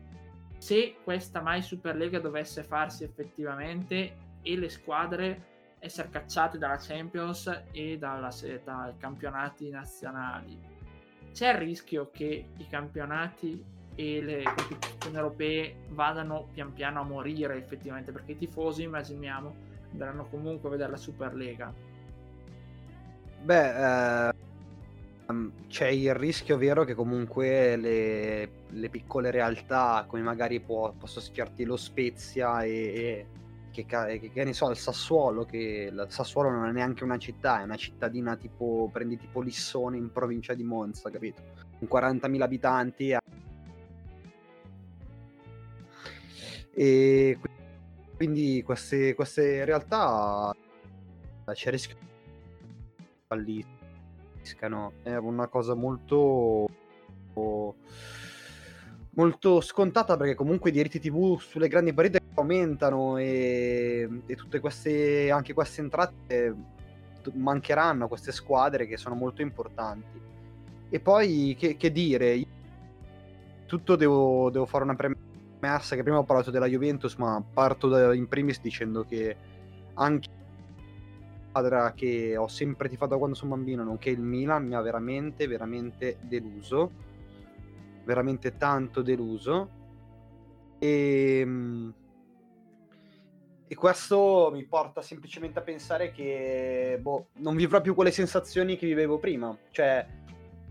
se 0.57 0.95
questa 1.03 1.41
mai 1.41 1.61
Superlega 1.61 2.19
dovesse 2.19 2.63
farsi 2.63 3.03
effettivamente 3.03 4.15
e 4.41 4.57
le 4.57 4.69
squadre 4.69 5.49
essere 5.79 6.09
cacciate 6.09 6.57
dalla 6.57 6.77
Champions 6.77 7.63
e 7.73 7.97
dalla, 7.97 8.29
dai 8.63 8.95
campionati 8.95 9.69
nazionali. 9.69 10.57
C'è 11.33 11.49
il 11.49 11.57
rischio 11.57 12.09
che 12.09 12.51
i 12.55 12.67
campionati 12.67 13.79
e 14.01 14.21
le 14.21 14.43
competizioni 14.43 15.15
europee 15.15 15.75
vadano 15.89 16.47
pian 16.53 16.73
piano 16.73 17.01
a 17.01 17.03
morire 17.03 17.57
effettivamente 17.57 18.11
perché 18.11 18.33
i 18.33 18.37
tifosi 18.37 18.83
immaginiamo 18.83 19.53
andranno 19.91 20.25
comunque 20.25 20.69
a 20.69 20.71
vedere 20.71 20.91
la 20.91 20.97
Superlega 20.97 21.73
Beh, 23.43 24.27
eh, 24.27 24.33
c'è 25.67 25.87
il 25.87 26.13
rischio 26.13 26.57
vero 26.57 26.83
che 26.83 26.93
comunque 26.93 27.75
le, 27.75 28.49
le 28.69 28.89
piccole 28.89 29.31
realtà, 29.31 30.05
come 30.07 30.21
magari 30.21 30.59
può, 30.59 30.91
posso 30.91 31.19
schiarti 31.19 31.63
lo 31.63 31.75
Spezia 31.77 32.61
e, 32.61 32.71
e 32.71 33.25
che, 33.71 33.85
che, 33.85 34.31
che, 34.31 34.43
ne 34.43 34.53
so, 34.53 34.69
il 34.69 34.77
Sassuolo, 34.77 35.45
che 35.45 35.89
il 35.91 36.05
Sassuolo 36.09 36.49
non 36.51 36.67
è 36.67 36.71
neanche 36.71 37.03
una 37.03 37.17
città, 37.17 37.61
è 37.61 37.63
una 37.63 37.77
cittadina 37.77 38.35
tipo, 38.35 38.89
prendi 38.91 39.17
tipo 39.17 39.41
Lissone 39.41 39.97
in 39.97 40.11
provincia 40.11 40.53
di 40.53 40.63
Monza, 40.63 41.09
capito? 41.09 41.41
Con 41.79 41.87
40.000 41.89 42.41
abitanti. 42.41 43.17
E 46.73 47.37
quindi 48.15 48.63
queste, 48.63 49.13
queste 49.13 49.65
realtà 49.65 50.55
c'è 51.53 51.67
il 51.67 51.71
rischio 51.71 51.97
falliscano. 53.27 54.93
È 55.03 55.15
una 55.15 55.47
cosa 55.47 55.73
molto 55.73 56.67
molto 59.13 59.61
scontata 59.61 60.15
perché 60.17 60.35
comunque 60.35 60.69
i 60.69 60.73
diritti 60.73 60.99
TV 60.99 61.39
sulle 61.39 61.67
grandi 61.67 61.93
partite 61.93 62.19
aumentano 62.35 63.17
e, 63.17 64.07
e 64.25 64.35
tutte 64.35 64.59
queste 64.59 65.31
anche 65.31 65.53
queste 65.53 65.81
entrate 65.81 66.55
mancheranno 67.33 68.05
a 68.05 68.07
queste 68.07 68.31
squadre 68.31 68.87
che 68.87 68.97
sono 68.97 69.15
molto 69.15 69.41
importanti. 69.41 70.19
E 70.89 70.99
poi 70.99 71.55
che, 71.57 71.77
che 71.77 71.91
dire? 71.91 72.45
Tutto 73.65 73.95
devo, 73.95 74.49
devo, 74.49 74.65
fare 74.65 74.83
una 74.83 74.95
premessa 74.95 75.30
che 75.95 76.03
prima 76.03 76.17
ho 76.17 76.23
parlato 76.23 76.51
della 76.51 76.67
Juventus, 76.67 77.15
ma 77.15 77.43
parto 77.53 77.87
da, 77.87 78.13
in 78.13 78.27
primis 78.27 78.59
dicendo 78.61 79.03
che 79.05 79.35
anche 79.93 80.29
squadra 81.49 81.93
che 81.93 82.35
ho 82.37 82.47
sempre 82.47 82.89
tifato 82.89 83.11
da 83.11 83.17
quando 83.17 83.35
sono 83.35 83.55
bambino, 83.55 83.83
nonché 83.83 84.09
il 84.09 84.21
Milan, 84.21 84.65
mi 84.65 84.75
ha 84.75 84.81
veramente, 84.81 85.47
veramente 85.47 86.17
deluso. 86.21 86.91
Veramente 88.03 88.57
tanto 88.57 89.01
deluso. 89.01 89.69
E 90.79 91.39
ehm, 91.39 91.93
e 93.71 93.75
questo 93.75 94.49
mi 94.51 94.65
porta 94.65 95.01
semplicemente 95.01 95.59
a 95.59 95.61
pensare 95.61 96.11
che 96.11 96.99
boh, 97.01 97.27
non 97.37 97.55
vivrò 97.55 97.79
più 97.79 97.95
quelle 97.95 98.11
sensazioni 98.11 98.75
che 98.75 98.85
vivevo 98.85 99.17
prima. 99.17 99.57
Cioè, 99.69 100.05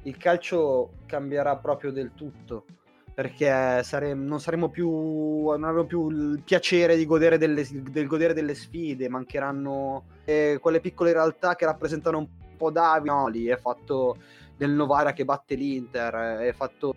il 0.03 0.19
calcio 0.19 0.97
cambierà 1.07 1.57
proprio 1.57 1.93
del 1.93 2.13
tutto. 2.15 2.67
Perché 3.15 3.83
sare- 3.83 4.15
non 4.15 4.41
saremo 4.41 4.69
più. 4.69 4.89
non 4.89 5.65
avremo 5.65 5.87
più 5.87 6.09
il 6.11 6.43
piacere 6.45 6.97
di 6.97 7.05
godere 7.05 7.39
delle, 7.39 7.67
del 7.69 8.07
godere 8.07 8.35
delle 8.35 8.55
sfide. 8.55 9.09
Mancheranno 9.09 10.05
eh, 10.25 10.59
quelle 10.61 10.81
piccole 10.81 11.13
realtà 11.13 11.55
che 11.57 11.65
rappresentano 11.65 12.19
un 12.19 12.29
po' 12.57 12.71
Davide. 12.71 13.53
È 13.53 13.57
fatto 13.57 14.17
del 14.57 14.71
Novara 14.71 15.13
che 15.13 15.25
batte 15.25 15.55
l'Inter. 15.55 16.39
È 16.41 16.53
fatto 16.53 16.95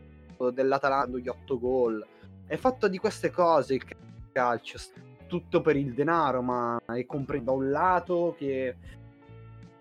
dell'Atalanta 0.54 1.18
gli 1.18 1.28
8 1.28 1.60
gol. 1.60 2.06
È 2.46 2.58
fatto 2.58 2.88
di 2.88 2.98
queste 2.98 3.32
cose 3.32 3.76
il 3.76 3.84
calcio 4.32 4.78
tutto 5.28 5.62
per 5.62 5.76
il 5.76 5.94
denaro, 5.94 6.42
ma 6.42 6.80
è 6.86 7.06
compreso 7.06 7.46
da 7.46 7.52
un 7.52 7.72
lato 7.72 8.36
che 8.38 8.76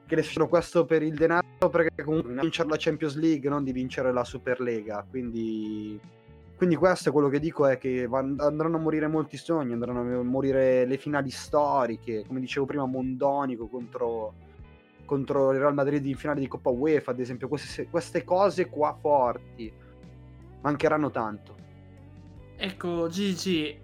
crescono 0.07 0.49
questo 0.49 0.85
per 0.85 1.03
il 1.03 1.15
denaro 1.15 1.71
perché 1.71 2.03
comunque 2.03 2.35
vincere 2.35 2.69
la 2.69 2.77
Champions 2.79 3.17
League 3.17 3.49
non 3.49 3.65
di 3.65 3.73
vincere 3.73 4.13
la 4.13 4.25
Superlega 4.25 5.07
quindi 5.09 5.99
quindi 6.63 6.79
questo 6.79 7.09
è 7.09 7.13
quello 7.13 7.29
che 7.29 7.41
dico 7.41 7.67
è 7.67 7.77
che 7.77 8.09
andranno 8.09 8.77
a 8.77 8.81
morire 8.81 9.09
molti 9.09 9.37
sogni 9.37 9.73
andranno 9.73 10.21
a 10.21 10.23
morire 10.23 10.85
le 10.85 10.97
finali 10.97 11.29
storiche 11.29 12.25
come 12.25 12.39
dicevo 12.39 12.67
prima 12.67 12.87
Mondonico 12.87 13.67
contro, 13.67 14.35
contro 15.05 15.51
il 15.51 15.59
Real 15.59 15.75
Madrid 15.75 16.07
in 16.07 16.15
finale 16.15 16.39
di 16.39 16.47
Coppa 16.47 16.71
UEFA 16.71 17.11
ad 17.11 17.19
esempio 17.19 17.49
queste, 17.49 17.89
queste 17.89 18.23
cose 18.23 18.69
qua 18.69 18.97
forti 19.01 19.73
mancheranno 20.61 21.11
tanto 21.11 21.57
ecco 22.57 23.09
Gigi 23.09 23.81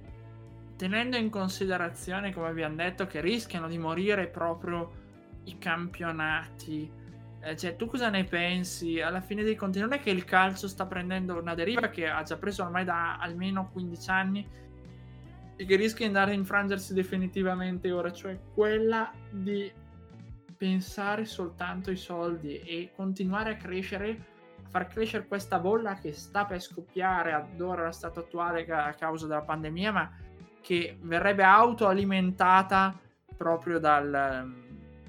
tenendo 0.76 1.16
in 1.16 1.28
considerazione, 1.28 2.32
come 2.32 2.46
abbiamo 2.46 2.76
detto, 2.76 3.08
che 3.08 3.20
rischiano 3.20 3.66
di 3.66 3.78
morire 3.78 4.28
proprio 4.28 4.92
i 5.44 5.58
campionati. 5.58 6.88
Eh, 7.48 7.56
cioè, 7.56 7.76
tu 7.76 7.87
cosa 7.87 8.11
ne 8.11 8.24
pensi? 8.24 9.00
Alla 9.00 9.22
fine 9.22 9.42
dei 9.42 9.54
conti, 9.54 9.80
non 9.80 9.94
è 9.94 10.00
che 10.00 10.11
il 10.11 10.24
calcio 10.24 10.68
sta 10.68 10.84
prendendo 10.84 11.38
una 11.38 11.54
deriva 11.54 11.88
che 11.88 12.06
ha 12.06 12.22
già 12.22 12.37
preso 12.37 12.62
ormai 12.62 12.84
da 12.84 13.16
almeno 13.16 13.70
15 13.72 14.11
anni 14.11 14.46
e 15.56 15.64
che 15.64 15.76
rischia 15.76 16.06
di 16.06 16.14
andare 16.14 16.32
a 16.32 16.34
infrangersi 16.34 16.92
definitivamente 16.92 17.90
ora, 17.90 18.12
cioè 18.12 18.38
quella 18.52 19.11
di 19.30 19.72
pensare 20.56 21.24
soltanto 21.24 21.88
ai 21.88 21.96
soldi 21.96 22.58
e 22.61 22.90
continuare 22.94 23.52
a 23.52 23.56
crescere, 23.56 24.26
far 24.68 24.87
crescere 24.87 25.26
questa 25.26 25.58
bolla 25.58 25.94
che 25.94 26.12
sta 26.12 26.44
per 26.44 26.61
scoppiare 26.61 27.32
ad 27.32 27.61
ora 27.61 27.82
allo 27.82 27.92
stato 27.92 28.20
attuale 28.20 28.66
a 28.66 28.92
causa 28.92 29.26
della 29.26 29.40
pandemia, 29.40 29.92
ma 29.92 30.11
che 30.61 30.98
verrebbe 31.00 31.44
autoalimentata 31.44 32.94
proprio 33.37 33.78
dal, 33.78 34.67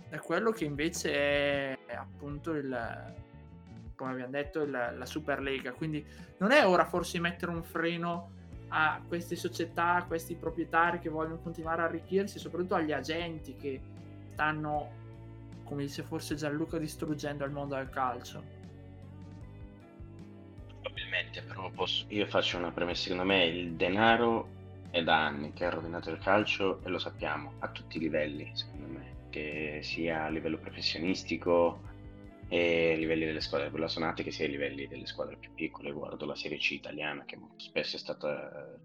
da 0.10 0.20
quello 0.20 0.52
che 0.52 0.66
invece 0.66 1.14
è, 1.14 1.96
appunto 1.96 2.54
il 2.54 3.18
come 3.96 4.12
abbiamo 4.12 4.32
detto 4.32 4.62
il, 4.62 4.72
la 4.72 5.06
Superlega 5.06 5.74
quindi 5.74 6.06
non 6.38 6.52
è 6.52 6.66
ora 6.66 6.86
forse 6.86 7.20
mettere 7.20 7.52
un 7.52 7.64
freno 7.64 8.38
a 8.70 9.02
queste 9.08 9.36
società, 9.36 9.96
a 9.96 10.06
questi 10.06 10.36
proprietari 10.36 11.00
che 11.00 11.10
vogliono 11.10 11.40
continuare 11.40 11.82
a 11.82 11.86
arricchirsi, 11.86 12.40
soprattutto 12.40 12.76
agli 12.76 12.92
agenti 12.92 13.56
che 13.56 13.82
stanno, 14.32 14.92
come 15.64 15.84
dice 15.84 16.04
forse 16.04 16.36
Gianluca, 16.36 16.78
distruggendo 16.78 17.44
il 17.46 17.52
mondo 17.52 17.76
del 17.76 17.90
calcio. 17.90 18.44
Probabilmente, 20.82 21.42
però 21.42 21.70
posso... 21.72 22.06
io 22.10 22.26
faccio 22.28 22.58
una 22.58 22.72
premessa, 22.72 23.04
secondo 23.04 23.26
me 23.26 23.46
il 23.46 23.74
denaro 23.74 24.58
è 24.92 25.04
da 25.04 25.26
anni 25.26 25.54
che 25.54 25.66
ha 25.66 25.70
rovinato 25.70 26.10
il 26.10 26.20
calcio 26.20 26.82
e 26.84 26.90
lo 26.90 27.00
sappiamo 27.00 27.54
a 27.60 27.70
tutti 27.70 27.98
i 27.98 28.00
livelli, 28.00 28.50
secondo 28.54 28.79
che 29.30 29.80
sia 29.82 30.26
a 30.26 30.30
livello 30.30 30.58
professionistico 30.58 31.88
e 32.48 32.94
a 32.94 32.98
livelli 32.98 33.26
delle 33.26 33.42
squadre 33.42 33.70
blasonate 33.70 34.24
che 34.24 34.32
sia 34.32 34.46
a 34.46 34.50
livelli 34.50 34.88
delle 34.88 35.06
squadre 35.06 35.38
più 35.38 35.54
piccole. 35.54 35.92
Guardo 35.92 36.26
la 36.26 36.36
Serie 36.36 36.58
C 36.58 36.72
italiana 36.72 37.24
che 37.26 37.38
molto 37.38 37.60
spesso 37.60 37.96
è 37.96 38.00
stata 38.00 38.80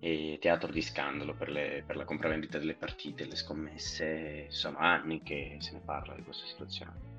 eh, 0.00 0.38
teatro 0.40 0.72
di 0.72 0.80
scandalo 0.80 1.34
per, 1.34 1.50
le, 1.50 1.82
per, 1.86 1.96
la 1.96 2.04
compravendita 2.04 2.58
delle 2.58 2.74
partite, 2.74 3.26
le 3.26 3.36
scommesse. 3.36 4.46
Sono 4.48 4.78
anni 4.78 5.22
che 5.22 5.56
se 5.58 5.72
ne 5.72 5.80
parla 5.84 6.14
di 6.14 6.22
questa 6.22 6.46
situazione. 6.46 7.14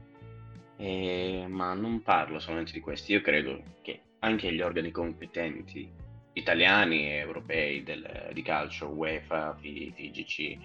E, 0.77 1.45
ma 1.47 1.73
non 1.73 2.01
parlo 2.01 2.39
solamente 2.39 2.71
di 2.71 2.79
questo, 2.79 3.11
io 3.11 3.21
credo 3.21 3.61
che 3.81 4.01
anche 4.19 4.53
gli 4.53 4.61
organi 4.61 4.91
competenti 4.91 5.89
italiani 6.33 7.07
e 7.07 7.15
europei 7.15 7.83
del, 7.83 8.29
di 8.31 8.41
calcio, 8.43 8.87
UEFA, 8.89 9.55
FIGC, 9.59 10.57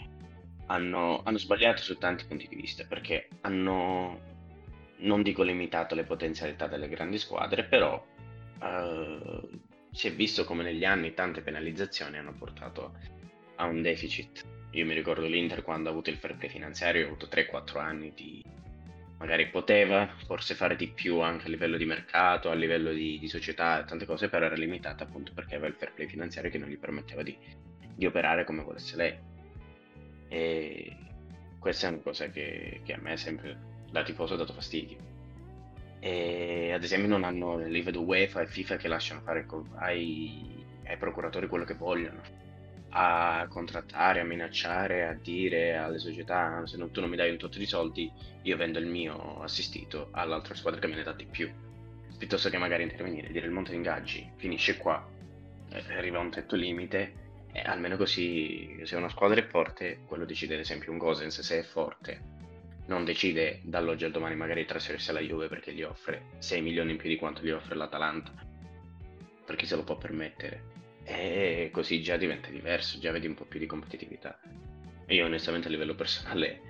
hanno, 0.72 1.22
hanno, 1.22 1.38
sbagliato 1.38 1.82
su 1.82 1.98
tanti 1.98 2.24
punti 2.24 2.48
di 2.48 2.56
vista 2.56 2.84
perché 2.86 3.28
hanno, 3.42 4.20
non 4.98 5.22
dico 5.22 5.42
limitato 5.42 5.94
le 5.94 6.04
potenzialità 6.04 6.66
delle 6.66 6.88
grandi 6.88 7.18
squadre, 7.18 7.64
però 7.64 8.02
eh, 8.62 9.48
si 9.92 10.08
è 10.08 10.12
visto 10.12 10.44
come 10.44 10.62
negli 10.62 10.84
anni 10.84 11.12
tante 11.12 11.42
penalizzazioni 11.42 12.16
hanno 12.16 12.34
portato 12.34 12.94
a 13.56 13.66
un 13.66 13.82
deficit. 13.82 14.44
Io 14.70 14.86
mi 14.86 14.94
ricordo 14.94 15.26
l'Inter 15.26 15.62
quando 15.62 15.90
ha 15.90 15.92
avuto 15.92 16.08
il 16.08 16.16
fair 16.16 16.36
play 16.36 16.48
finanziario, 16.48 17.04
ha 17.04 17.06
avuto 17.06 17.26
3-4 17.26 17.78
anni 17.78 18.12
di, 18.14 18.42
magari 19.18 19.50
poteva 19.50 20.08
forse 20.24 20.54
fare 20.54 20.74
di 20.76 20.88
più 20.88 21.20
anche 21.20 21.46
a 21.46 21.50
livello 21.50 21.76
di 21.76 21.84
mercato, 21.84 22.50
a 22.50 22.54
livello 22.54 22.92
di, 22.92 23.18
di 23.18 23.28
società 23.28 23.84
tante 23.84 24.06
cose, 24.06 24.30
però 24.30 24.46
era 24.46 24.54
limitata 24.54 25.04
appunto 25.04 25.32
perché 25.34 25.56
aveva 25.56 25.68
il 25.68 25.74
fair 25.74 25.92
play 25.92 26.08
finanziario 26.08 26.50
che 26.50 26.56
non 26.56 26.70
gli 26.70 26.78
permetteva 26.78 27.22
di, 27.22 27.36
di 27.94 28.06
operare 28.06 28.44
come 28.44 28.62
volesse 28.62 28.96
lei. 28.96 29.31
E 30.32 30.96
questa 31.58 31.88
è 31.88 31.90
una 31.90 32.00
cosa 32.00 32.30
che, 32.30 32.80
che 32.84 32.94
a 32.94 32.98
me 32.98 33.18
sempre 33.18 33.54
da 33.90 34.02
tifoso 34.02 34.32
ha 34.32 34.38
dato 34.38 34.54
fastidio. 34.54 34.96
E 36.00 36.72
ad 36.72 36.82
esempio 36.82 37.10
non 37.10 37.22
hanno, 37.22 37.58
li 37.58 37.82
vedo 37.82 38.00
UEFA 38.00 38.40
e 38.40 38.46
FIFA 38.46 38.76
che 38.76 38.88
lasciano 38.88 39.20
fare 39.20 39.46
ai, 39.74 40.64
ai 40.86 40.96
procuratori 40.96 41.48
quello 41.48 41.66
che 41.66 41.74
vogliono 41.74 42.22
a 42.94 43.46
contrattare, 43.48 44.20
a 44.20 44.24
minacciare, 44.24 45.06
a 45.06 45.12
dire 45.12 45.76
alle 45.76 45.98
società 45.98 46.66
se 46.66 46.78
non, 46.78 46.90
tu 46.90 47.00
non 47.00 47.10
mi 47.10 47.16
dai 47.16 47.30
un 47.30 47.36
tot 47.36 47.58
di 47.58 47.66
soldi 47.66 48.10
io 48.42 48.56
vendo 48.56 48.78
il 48.78 48.86
mio 48.86 49.42
assistito 49.42 50.08
all'altra 50.12 50.54
squadra 50.54 50.80
che 50.80 50.88
me 50.88 50.96
ne 50.96 51.02
dà 51.02 51.12
di 51.12 51.24
più 51.24 51.50
piuttosto 52.18 52.50
che 52.50 52.58
magari 52.58 52.82
intervenire 52.82 53.32
dire 53.32 53.46
il 53.46 53.52
monte 53.52 53.70
di 53.70 53.76
ingaggi 53.76 54.30
finisce 54.36 54.76
qua 54.76 55.08
eh, 55.70 55.94
arriva 55.94 56.18
a 56.18 56.20
un 56.20 56.30
tetto 56.30 56.54
limite 56.54 57.21
e 57.52 57.60
almeno 57.60 57.96
così 57.96 58.80
se 58.84 58.96
una 58.96 59.08
squadra 59.08 59.40
è 59.40 59.46
forte 59.46 60.00
quello 60.06 60.24
decide 60.24 60.54
ad 60.54 60.60
esempio 60.60 60.90
un 60.90 60.98
Gosens 60.98 61.40
se 61.40 61.58
è 61.58 61.62
forte 61.62 62.40
non 62.86 63.04
decide 63.04 63.60
dall'oggi 63.62 64.04
al 64.04 64.10
domani 64.10 64.34
magari 64.34 64.64
trasferirsi 64.64 65.10
alla 65.10 65.20
Juve 65.20 65.48
perché 65.48 65.72
gli 65.72 65.82
offre 65.82 66.30
6 66.38 66.62
milioni 66.62 66.92
in 66.92 66.96
più 66.96 67.08
di 67.08 67.16
quanto 67.16 67.42
gli 67.42 67.50
offre 67.50 67.76
l'Atalanta 67.76 68.50
perché 69.44 69.66
se 69.66 69.76
lo 69.76 69.84
può 69.84 69.96
permettere. 69.96 70.70
E 71.04 71.70
così 71.72 72.02
già 72.02 72.16
diventa 72.16 72.48
diverso, 72.48 72.98
già 72.98 73.10
vedi 73.10 73.26
un 73.26 73.34
po' 73.34 73.44
più 73.44 73.58
di 73.58 73.66
competitività. 73.66 74.38
Io 75.08 75.24
onestamente 75.26 75.68
a 75.68 75.70
livello 75.70 75.94
personale 75.94 76.60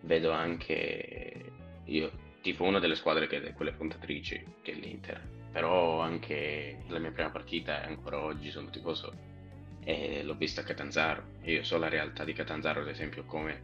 vedo 0.00 0.30
anche, 0.30 1.52
io 1.84 2.12
tifo 2.40 2.64
una 2.64 2.78
delle 2.78 2.94
squadre 2.94 3.26
che 3.26 3.52
quelle 3.52 3.72
puntatrici, 3.72 4.42
che 4.62 4.72
è 4.72 4.74
l'Inter, 4.74 5.20
però 5.52 6.00
anche 6.00 6.78
la 6.88 6.98
mia 6.98 7.12
prima 7.12 7.30
partita 7.30 7.82
e 7.82 7.86
ancora 7.86 8.22
oggi 8.22 8.50
sono 8.50 8.70
tifoso 8.70 9.32
e 9.84 10.22
l'ho 10.22 10.34
vista 10.34 10.62
a 10.62 10.64
Catanzaro. 10.64 11.22
E 11.42 11.52
io 11.52 11.62
so 11.62 11.78
la 11.78 11.88
realtà 11.88 12.24
di 12.24 12.32
Catanzaro 12.32 12.80
ad 12.80 12.88
esempio 12.88 13.24
come, 13.24 13.62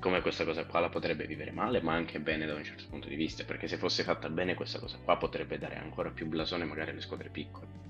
come 0.00 0.20
questa 0.20 0.44
cosa 0.44 0.64
qua 0.64 0.80
la 0.80 0.88
potrebbe 0.88 1.26
vivere 1.26 1.52
male 1.52 1.80
ma 1.80 1.94
anche 1.94 2.18
bene 2.18 2.46
da 2.46 2.54
un 2.54 2.64
certo 2.64 2.84
punto 2.88 3.08
di 3.08 3.16
vista 3.16 3.44
perché 3.44 3.68
se 3.68 3.76
fosse 3.76 4.02
fatta 4.02 4.28
bene 4.28 4.54
questa 4.54 4.78
cosa 4.78 4.98
qua 5.02 5.16
potrebbe 5.16 5.58
dare 5.58 5.76
ancora 5.76 6.10
più 6.10 6.26
blasone 6.26 6.64
magari 6.64 6.90
alle 6.90 7.00
squadre 7.00 7.28
piccole. 7.28 7.82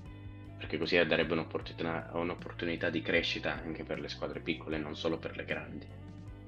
Perché 0.57 0.77
così 0.77 0.95
darebbe 1.05 1.33
un'opportunità, 1.33 2.11
un'opportunità 2.13 2.89
di 2.89 3.01
crescita 3.01 3.53
anche 3.53 3.83
per 3.83 3.99
le 3.99 4.07
squadre 4.07 4.39
piccole 4.39 4.77
non 4.77 4.95
solo 4.95 5.17
per 5.17 5.35
le 5.35 5.45
grandi 5.45 6.03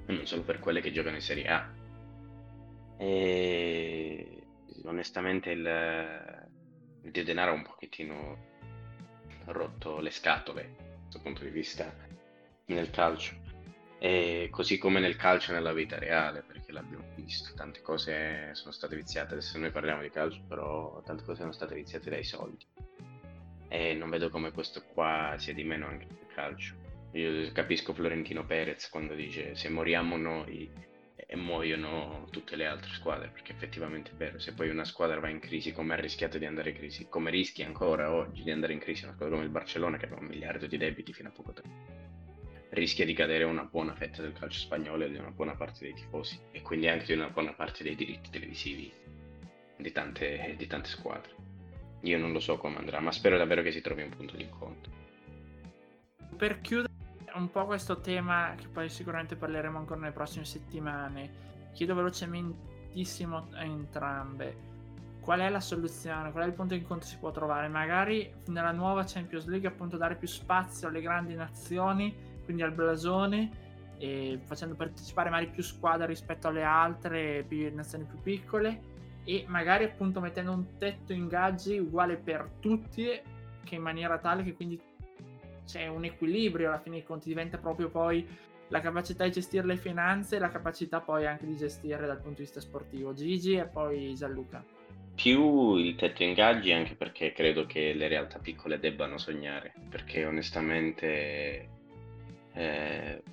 non 0.08 0.26
solo 0.26 0.44
per 0.44 0.60
quelle 0.60 0.82
che 0.82 0.92
giocano 0.92 1.16
in 1.16 1.22
Serie 1.22 1.48
A. 1.48 1.70
E 2.98 4.42
onestamente 4.86 5.52
il, 5.52 6.48
il 7.02 7.12
denaro 7.12 7.54
un 7.54 7.64
pochettino 7.64 8.46
rotto 9.46 10.00
le 10.00 10.10
scatole 10.10 10.87
questo 11.08 11.20
punto 11.22 11.44
di 11.44 11.50
vista 11.50 11.92
nel 12.66 12.90
calcio. 12.92 13.36
E 14.00 14.50
così 14.52 14.78
come 14.78 15.00
nel 15.00 15.16
calcio 15.16 15.54
nella 15.54 15.74
vita 15.74 15.98
reale, 15.98 16.44
perché 16.44 16.72
l'abbiamo 16.72 17.06
visto, 17.16 17.54
tante 17.56 17.82
cose 17.82 18.54
sono 18.54 18.72
state 18.72 18.96
viziate, 18.96 19.34
adesso 19.34 19.58
noi 19.58 19.72
parliamo 19.72 20.02
di 20.02 20.12
calcio, 20.12 20.44
però 20.48 21.02
tante 21.04 21.24
cose 21.24 21.40
sono 21.40 21.52
state 21.52 21.74
viziate 21.74 22.10
dai 22.10 22.24
soldi. 22.24 22.66
E 23.70 23.94
non 23.96 24.10
vedo 24.10 24.30
come 24.30 24.52
questo 24.52 24.84
qua 24.84 25.36
sia 25.38 25.54
di 25.54 25.64
meno 25.64 25.88
anche 25.88 26.06
nel 26.06 26.28
calcio. 26.34 26.76
Io 27.14 27.52
capisco 27.52 27.94
Florentino 27.94 28.46
Perez 28.46 28.90
quando 28.90 29.16
dice 29.16 29.56
se 29.56 29.70
moriamo 29.70 30.18
noi 30.18 30.70
e 31.30 31.36
muoiono 31.36 32.26
tutte 32.32 32.56
le 32.56 32.66
altre 32.66 32.90
squadre, 32.94 33.28
perché 33.28 33.52
effettivamente 33.52 34.12
è 34.12 34.14
vero, 34.16 34.40
se 34.40 34.54
poi 34.54 34.70
una 34.70 34.86
squadra 34.86 35.20
va 35.20 35.28
in 35.28 35.40
crisi, 35.40 35.74
come 35.74 35.94
ha 35.94 35.98
rischiato 35.98 36.38
di 36.38 36.46
andare 36.46 36.70
in 36.70 36.78
crisi, 36.78 37.08
come 37.10 37.30
rischi 37.30 37.64
ancora 37.64 38.14
oggi 38.14 38.44
di 38.44 38.52
andare 38.52 38.72
in 38.72 38.80
crisi 38.80 39.04
una 39.04 39.14
squadra 39.14 39.36
come 39.36 39.46
il 39.46 39.52
Barcellona 39.52 39.98
che 39.98 40.06
aveva 40.06 40.22
un 40.22 40.28
miliardo 40.28 40.68
di 40.68 40.78
debiti 40.78 41.12
fino 41.12 41.28
a 41.28 41.34
poco 41.34 41.52
tempo, 41.52 41.70
rischia 42.70 43.04
di 43.04 43.14
cadere 43.14 43.44
una 43.44 43.66
buona 43.66 43.94
fetta 43.94 44.22
del 44.22 44.32
calcio 44.32 44.60
spagnolo 44.60 45.04
e 45.04 45.12
di 45.12 45.18
una 45.18 45.32
buona 45.32 45.56
parte 45.56 45.80
dei 45.84 45.94
tifosi 45.94 46.40
e 46.52 46.62
quindi 46.62 46.88
anche 46.88 47.08
di 47.08 47.14
una 47.14 47.30
buona 47.30 47.54
parte 47.54 47.84
dei 47.84 47.96
diritti 47.96 48.30
televisivi 48.30 48.90
di 49.76 49.92
tante, 49.92 50.56
di 50.58 50.66
tante 50.66 50.88
squadre. 50.88 51.36
Io 52.02 52.18
non 52.18 52.32
lo 52.32 52.40
so 52.40 52.58
come 52.58 52.78
andrà, 52.78 53.02
ma 53.02 53.12
spero 53.12 53.38
davvero 53.38 53.62
che 53.62 53.72
si 53.72 53.82
trovi 53.82 54.02
un 54.02 54.16
punto 54.16 54.38
di 54.38 54.44
incontro. 54.44 54.92
Per 56.38 56.62
chiudere 56.62 56.97
un 57.36 57.52
po' 57.52 57.66
questo 57.66 58.00
tema 58.00 58.54
che 58.56 58.68
poi 58.68 58.90
sicuramente 58.90 59.36
parleremo 59.36 59.78
ancora 59.78 60.00
nelle 60.00 60.12
prossime 60.12 60.46
settimane. 60.46 61.46
Chiedo 61.74 61.96
velocementissimo 61.96 63.48
a 63.54 63.64
entrambe 63.64 64.66
qual 65.22 65.42
è 65.42 65.50
la 65.50 65.60
soluzione, 65.60 66.32
qual 66.32 66.46
è 66.46 66.48
il 66.48 66.54
punto 66.54 66.74
di 66.74 66.80
incontro 66.80 67.08
si 67.08 67.18
può 67.18 67.32
trovare. 67.32 67.68
Magari 67.68 68.34
nella 68.48 68.72
nuova 68.72 69.04
Champions 69.06 69.46
League 69.46 69.68
appunto 69.68 69.98
dare 69.98 70.16
più 70.16 70.28
spazio 70.28 70.88
alle 70.88 71.02
grandi 71.02 71.36
nazioni, 71.36 72.16
quindi 72.46 72.64
al 72.64 72.72
blasone, 72.72 73.66
e 73.98 74.40
facendo 74.46 74.76
partecipare 74.76 75.30
magari 75.30 75.52
più 75.52 75.64
squadre 75.64 76.06
rispetto 76.08 76.48
alle 76.48 76.64
altre 76.64 77.44
più, 77.48 77.74
nazioni 77.74 78.06
più 78.06 78.22
piccole 78.22 78.96
e 79.24 79.44
magari 79.48 79.84
appunto 79.86 80.20
mettendo 80.20 80.52
un 80.52 80.78
tetto 80.78 81.14
ingaggi 81.14 81.78
uguale 81.80 82.16
per 82.16 82.50
tutti 82.60 83.06
che 83.64 83.76
in 83.76 83.82
maniera 83.82 84.18
tale 84.20 84.44
che 84.44 84.54
quindi 84.54 84.80
c'è 85.68 85.88
un 85.88 86.06
equilibrio 86.06 86.70
alla 86.70 86.80
fine 86.80 86.96
dei 86.96 87.06
conti, 87.06 87.28
diventa 87.28 87.58
proprio 87.58 87.90
poi 87.90 88.26
la 88.70 88.82
capacità 88.82 89.24
di 89.26 89.32
gestire 89.32 89.66
le 89.66 89.78
finanze 89.78 90.38
e 90.38 90.40
la 90.40 90.50
capacità 90.50 91.02
poi 91.02 91.26
anche 91.26 91.46
di 91.46 91.56
gestire 91.56 92.08
dal 92.08 92.20
punto 92.20 92.38
di 92.38 92.44
vista 92.44 92.60
sportivo. 92.60 93.14
Gigi 93.14 93.56
e 93.56 93.66
poi 93.66 94.16
Gianluca. 94.16 94.64
Più 95.14 95.76
il 95.76 95.96
tetto 95.96 96.24
ingaggi 96.24 96.72
anche 96.72 96.96
perché 96.96 97.34
credo 97.34 97.66
che 97.66 97.94
le 97.94 98.08
realtà 98.08 98.40
piccole 98.40 98.80
debbano 98.80 99.18
sognare, 99.18 99.74
perché 99.90 100.26
onestamente 100.26 101.70
eh, 102.54 103.24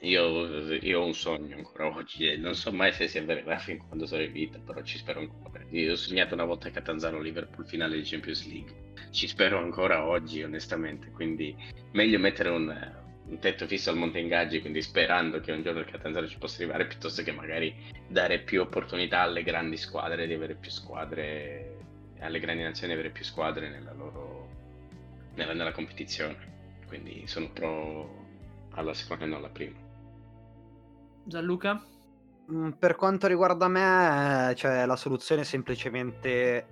io, 0.00 0.72
io, 0.72 1.00
ho 1.00 1.04
un 1.04 1.14
sogno 1.14 1.56
ancora 1.56 1.94
oggi 1.94 2.38
non 2.38 2.54
so 2.54 2.72
mai 2.72 2.92
se 2.92 3.06
si 3.06 3.18
avvererà 3.18 3.58
fin 3.58 3.78
quando 3.78 4.06
sarò 4.06 4.22
in 4.22 4.32
vita, 4.32 4.58
però 4.58 4.82
ci 4.82 4.96
spero 4.96 5.20
ancora. 5.20 5.62
Io 5.70 5.92
ho 5.92 5.96
sognato 5.96 6.34
una 6.34 6.44
volta 6.44 6.70
Catanzaro 6.70 7.20
Liverpool 7.20 7.66
finale 7.66 7.96
di 7.96 8.02
Champions 8.04 8.46
League 8.48 8.85
ci 9.16 9.26
spero 9.26 9.58
ancora 9.58 10.04
oggi, 10.04 10.42
onestamente. 10.42 11.10
Quindi 11.10 11.56
meglio 11.92 12.18
mettere 12.18 12.50
un, 12.50 12.92
un 13.28 13.38
tetto 13.38 13.66
fisso 13.66 13.90
al 13.90 13.96
monte 13.96 14.18
ingaggi, 14.18 14.60
quindi 14.60 14.82
sperando 14.82 15.40
che 15.40 15.52
un 15.52 15.62
giorno 15.62 15.80
il 15.80 15.86
Catanzaro 15.86 16.28
ci 16.28 16.38
possa 16.38 16.62
arrivare, 16.62 16.86
piuttosto 16.86 17.22
che 17.22 17.32
magari 17.32 17.74
dare 18.06 18.40
più 18.40 18.60
opportunità 18.60 19.20
alle 19.20 19.42
grandi 19.42 19.76
squadre 19.76 20.26
di 20.26 20.34
avere 20.34 20.54
più 20.54 20.70
squadre, 20.70 21.78
alle 22.20 22.38
grandi 22.40 22.62
nazioni 22.62 22.92
di 22.92 22.98
avere 22.98 23.12
più 23.12 23.24
squadre 23.24 23.70
nella 23.70 23.92
loro 23.92 24.48
nella, 25.34 25.54
nella 25.54 25.72
competizione. 25.72 26.54
Quindi 26.86 27.26
sono 27.26 27.50
pro 27.50 28.24
alla 28.72 28.94
seconda 28.94 29.24
e 29.24 29.28
non 29.28 29.38
alla 29.38 29.48
prima. 29.48 29.76
Gianluca? 31.24 31.82
Mm, 32.52 32.70
per 32.72 32.94
quanto 32.96 33.26
riguarda 33.26 33.66
me, 33.66 34.54
cioè, 34.56 34.86
la 34.86 34.96
soluzione 34.96 35.40
è 35.40 35.44
semplicemente 35.44 36.66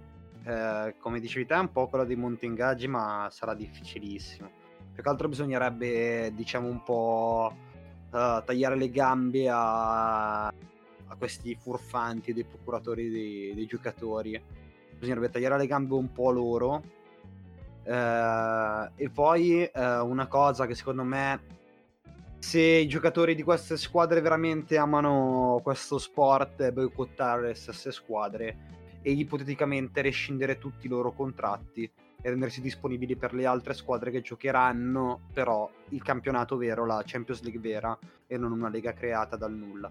eh, 0.47 0.95
come 0.99 1.21
dicevi 1.21 1.47
te, 1.47 1.55
è 1.55 1.59
un 1.59 1.73
po' 1.73 1.89
quella 1.89 2.05
dei 2.05 2.17
monti 2.17 2.45
ingaggi, 2.45 2.87
ma 2.87 3.29
sarà 3.31 3.55
difficilissimo. 3.55 4.51
Più 4.93 5.03
che 5.03 5.09
altro 5.09 5.29
bisognerebbe, 5.29 6.33
diciamo, 6.35 6.69
un 6.69 6.83
po' 6.83 7.53
uh, 8.11 8.45
tagliare 8.45 8.77
le 8.77 8.91
gambe 8.91 9.49
a, 9.49 10.47
a 10.47 11.17
questi 11.19 11.57
furfanti 11.57 12.33
dei 12.33 12.45
procuratori 12.45 13.11
dei, 13.11 13.55
dei, 13.55 13.67
giocatori. 13.67 14.41
Bisognerebbe 14.93 15.31
tagliare 15.31 15.59
le 15.59 15.67
gambe 15.67 15.95
un 15.95 16.13
po' 16.13 16.31
loro. 16.31 16.83
Uh, 17.85 18.89
e 18.95 19.11
poi 19.13 19.69
uh, 19.75 19.81
una 20.07 20.27
cosa 20.27 20.67
che 20.67 20.75
secondo 20.75 21.03
me 21.03 21.53
se 22.39 22.61
i 22.61 22.87
giocatori 22.87 23.35
di 23.35 23.43
queste 23.43 23.77
squadre 23.77 24.21
veramente 24.21 24.79
amano 24.79 25.61
questo 25.63 25.99
sport 25.99 26.61
e 26.63 26.73
boicottare 26.73 27.49
le 27.49 27.55
stesse 27.55 27.93
squadre 27.93 28.84
e 29.07 29.11
ipoteticamente 29.11 30.01
rescindere 30.01 30.57
tutti 30.57 30.87
i 30.87 30.89
loro 30.89 31.13
contratti 31.13 31.85
e 32.23 32.31
rendersi 32.31 32.63
disponibili 32.63 33.17
per 33.17 33.35
le 33.35 33.45
altre 33.45 33.75
squadre 33.75 34.11
che 34.11 34.23
giocheranno 34.23 35.29
però 35.31 35.71
il 35.91 36.03
campionato 36.03 36.57
vero, 36.57 36.87
la 36.87 37.03
Champions 37.05 37.43
League 37.43 37.61
vera 37.61 37.97
e 38.27 38.39
non 38.39 38.53
una 38.53 38.71
lega 38.71 38.95
creata 38.95 39.37
dal 39.37 39.53
nulla. 39.53 39.91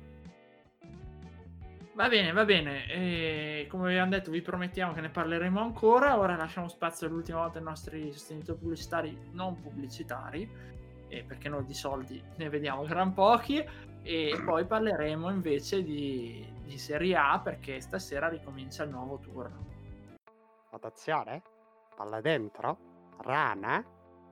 Va 1.93 2.10
bene, 2.10 2.32
va 2.32 2.43
bene. 2.43 2.88
E 2.88 3.67
come 3.69 3.89
abbiamo 3.89 4.10
detto, 4.10 4.32
vi 4.32 4.41
promettiamo 4.41 4.93
che 4.93 5.02
ne 5.02 5.10
parleremo 5.10 5.62
ancora. 5.62 6.17
Ora 6.17 6.36
lasciamo 6.36 6.67
spazio 6.67 7.08
l'ultima 7.08 7.41
volta 7.41 7.60
ai 7.60 7.63
nostri 7.63 8.12
sostenitori 8.12 8.58
pubblicitari 8.58 9.15
non 9.34 9.62
pubblicitari, 9.62 10.49
perché 11.08 11.49
noi 11.49 11.65
di 11.65 11.76
soldi 11.76 12.19
ne 12.38 12.49
vediamo 12.49 12.84
gran 12.86 13.13
pochi. 13.13 13.63
E 14.02 14.41
poi 14.43 14.65
parleremo 14.65 15.30
invece 15.30 15.84
di, 15.84 16.43
di 16.73 16.79
Serie 16.79 17.15
A 17.15 17.39
perché 17.39 17.79
stasera 17.81 18.27
ricomincia 18.27 18.83
il 18.83 18.89
nuovo 18.89 19.19
turno. 19.19 19.67
Votazione? 20.71 21.43
Palla 21.95 22.19
dentro? 22.19 23.12
Rana? 23.19 23.86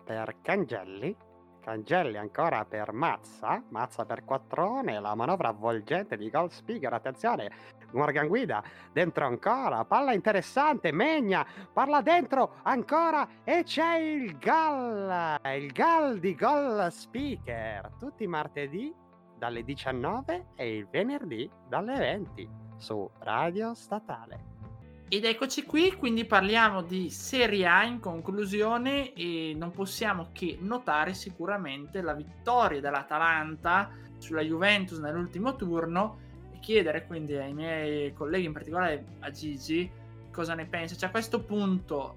Per 0.03 0.37
Cangelli? 0.41 1.15
Cangelli 1.61 2.17
ancora 2.17 2.65
per 2.65 2.91
Mazza, 2.91 3.63
Mazza 3.69 4.05
per 4.05 4.25
Quattrone, 4.25 4.99
la 4.99 5.13
manovra 5.13 5.49
avvolgente 5.49 6.17
di 6.17 6.31
Gold 6.31 6.49
Speaker, 6.49 6.91
attenzione, 6.91 7.51
Morgan 7.91 8.27
Guida, 8.27 8.63
dentro 8.91 9.27
ancora, 9.27 9.85
palla 9.85 10.13
interessante, 10.13 10.91
Megna, 10.91 11.45
parla 11.71 12.01
dentro 12.01 12.55
ancora 12.63 13.27
e 13.43 13.61
c'è 13.61 13.97
il 13.97 14.39
gol, 14.39 15.37
il 15.53 15.71
gol 15.71 16.17
di 16.17 16.33
Gold 16.33 16.87
Speaker, 16.87 17.91
tutti 17.99 18.25
martedì 18.25 18.91
dalle 19.41 19.63
19 19.63 20.49
e 20.53 20.77
il 20.77 20.87
venerdì 20.87 21.49
dalle 21.67 21.97
20 21.97 22.47
su 22.77 23.09
Radio 23.21 23.73
Statale. 23.73 24.49
Ed 25.09 25.25
eccoci 25.25 25.63
qui, 25.63 25.95
quindi 25.95 26.25
parliamo 26.25 26.83
di 26.83 27.09
Serie 27.09 27.65
A 27.65 27.83
in 27.83 27.99
conclusione 27.99 29.13
e 29.13 29.55
non 29.57 29.71
possiamo 29.71 30.29
che 30.31 30.59
notare 30.61 31.15
sicuramente 31.15 32.01
la 32.01 32.13
vittoria 32.13 32.79
dell'Atalanta 32.79 33.89
sulla 34.19 34.43
Juventus 34.43 34.99
nell'ultimo 34.99 35.55
turno 35.55 36.19
e 36.53 36.59
chiedere 36.59 37.07
quindi 37.07 37.35
ai 37.35 37.53
miei 37.53 38.13
colleghi, 38.13 38.45
in 38.45 38.53
particolare 38.53 39.05
a 39.21 39.31
Gigi, 39.31 39.89
cosa 40.31 40.53
ne 40.53 40.67
pensa. 40.67 40.95
Cioè 40.95 41.09
a 41.09 41.11
questo 41.11 41.43
punto 41.43 42.13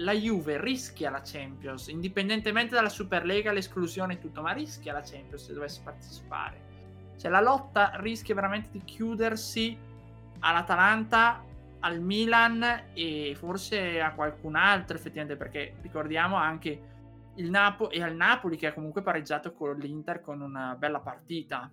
la 0.00 0.12
Juve 0.12 0.60
rischia 0.60 1.10
la 1.10 1.22
Champions, 1.22 1.88
indipendentemente 1.88 2.74
dalla 2.74 2.88
Superlega, 2.88 3.52
l'esclusione 3.52 4.14
e 4.14 4.18
tutto, 4.18 4.42
ma 4.42 4.52
rischia 4.52 4.92
la 4.92 5.02
Champions 5.02 5.44
se 5.44 5.52
dovesse 5.52 5.80
partecipare. 5.82 6.68
Cioè 7.18 7.30
la 7.30 7.40
lotta 7.40 7.92
rischia 7.96 8.34
veramente 8.34 8.70
di 8.72 8.82
chiudersi 8.82 9.76
all'Atalanta, 10.40 11.44
al 11.80 12.00
Milan 12.00 12.88
e 12.94 13.34
forse 13.36 14.00
a 14.00 14.12
qualcun 14.14 14.56
altro 14.56 14.96
effettivamente, 14.96 15.36
perché 15.36 15.74
ricordiamo 15.82 16.36
anche 16.36 16.88
il 17.36 17.50
Napo- 17.50 17.90
e 17.90 18.02
al 18.02 18.14
Napoli 18.16 18.56
che 18.56 18.68
ha 18.68 18.72
comunque 18.72 19.02
pareggiato 19.02 19.52
con 19.52 19.76
l'Inter 19.78 20.20
con 20.20 20.40
una 20.40 20.74
bella 20.78 21.00
partita. 21.00 21.70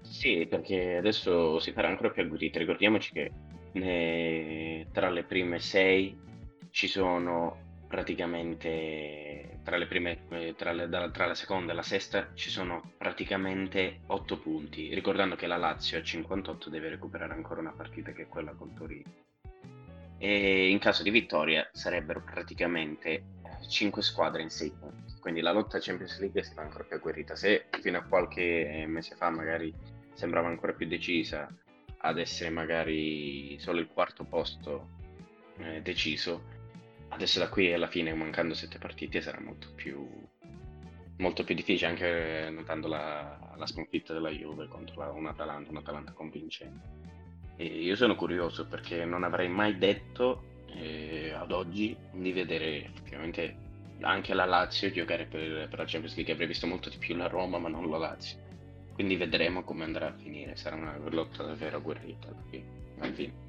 Sì, 0.00 0.46
perché 0.48 0.96
adesso 0.96 1.58
si 1.58 1.72
farà 1.72 1.88
ancora 1.88 2.10
più 2.10 2.22
agguerrita. 2.22 2.58
Ricordiamoci 2.58 3.12
che 3.12 3.30
ne- 3.72 4.86
tra 4.92 5.10
le 5.10 5.24
prime 5.24 5.58
sei 5.58 6.16
ci 6.70 6.86
sono 6.86 7.66
praticamente 7.88 9.58
tra 9.68 9.84
prime 9.86 10.18
eh, 10.30 10.54
tra, 10.56 10.72
le- 10.72 10.88
tra 11.12 11.26
la 11.26 11.34
seconda 11.34 11.72
e 11.72 11.74
la 11.74 11.82
sesta 11.82 12.30
ci 12.32 12.48
sono 12.48 12.92
praticamente 12.96 14.00
8 14.06 14.38
punti, 14.38 14.94
ricordando 14.94 15.36
che 15.36 15.46
la 15.46 15.58
Lazio 15.58 15.98
a 15.98 16.02
58 16.02 16.70
deve 16.70 16.88
recuperare 16.88 17.34
ancora 17.34 17.60
una 17.60 17.72
partita 17.72 18.12
che 18.12 18.22
è 18.22 18.28
quella 18.28 18.52
con 18.52 18.72
Torino. 18.72 19.26
E 20.16 20.70
in 20.70 20.78
caso 20.78 21.02
di 21.02 21.10
vittoria 21.10 21.68
sarebbero 21.70 22.22
praticamente 22.22 23.24
5 23.68 24.02
squadre 24.02 24.42
in 24.42 24.50
6 24.50 24.72
punti. 24.78 25.14
Quindi 25.20 25.40
la 25.40 25.52
lotta 25.52 25.78
Champions 25.78 26.18
League 26.18 26.42
si 26.42 26.54
fa 26.54 26.62
ancora 26.62 26.84
più 26.84 26.96
agguerrita. 26.96 27.36
Se 27.36 27.66
fino 27.80 27.98
a 27.98 28.02
qualche 28.02 28.84
mese 28.88 29.16
fa 29.16 29.28
magari 29.30 29.72
sembrava 30.14 30.48
ancora 30.48 30.72
più 30.72 30.86
decisa 30.86 31.46
ad 31.98 32.18
essere 32.18 32.50
magari 32.50 33.58
solo 33.58 33.80
il 33.80 33.88
quarto 33.88 34.24
posto 34.24 34.88
eh, 35.58 35.82
deciso, 35.82 36.42
adesso 37.08 37.38
da 37.38 37.48
qui 37.48 37.72
alla 37.72 37.88
fine, 37.88 38.14
mancando 38.14 38.54
sette 38.54 38.78
partite, 38.78 39.20
sarà 39.20 39.40
molto 39.40 39.68
più, 39.74 40.06
molto 41.16 41.44
più 41.44 41.54
difficile, 41.54 41.90
anche 41.90 42.50
notando 42.50 42.88
la, 42.88 43.54
la 43.56 43.66
sconfitta 43.66 44.12
della 44.12 44.30
Juve 44.30 44.68
contro 44.68 45.00
la, 45.00 45.10
un 45.10 45.26
Atalanta, 45.26 46.12
convincente. 46.12 46.96
E 47.56 47.64
io 47.64 47.96
sono 47.96 48.14
curioso 48.14 48.66
perché 48.66 49.04
non 49.04 49.24
avrei 49.24 49.48
mai 49.48 49.78
detto 49.78 50.62
eh, 50.66 51.32
ad 51.32 51.50
oggi 51.50 51.96
di 52.12 52.30
vedere 52.30 52.84
effettivamente 52.84 53.66
anche 54.00 54.32
la 54.32 54.44
Lazio 54.44 54.92
giocare 54.92 55.24
per, 55.24 55.68
per 55.68 55.78
la 55.78 55.84
Champions 55.84 56.14
League. 56.14 56.32
Avrei 56.32 56.46
visto 56.46 56.68
molto 56.68 56.88
di 56.88 56.98
più 56.98 57.16
la 57.16 57.26
Roma, 57.26 57.58
ma 57.58 57.68
non 57.68 57.90
la 57.90 57.98
Lazio. 57.98 58.38
Quindi 58.98 59.14
vedremo 59.14 59.62
come 59.62 59.84
andrà 59.84 60.08
a 60.08 60.12
finire. 60.12 60.56
Sarà 60.56 60.74
una 60.74 60.98
lotta 61.10 61.44
davvero 61.44 61.76
agguerrita 61.76 62.26
alla 62.26 62.42
fine. 62.50 63.46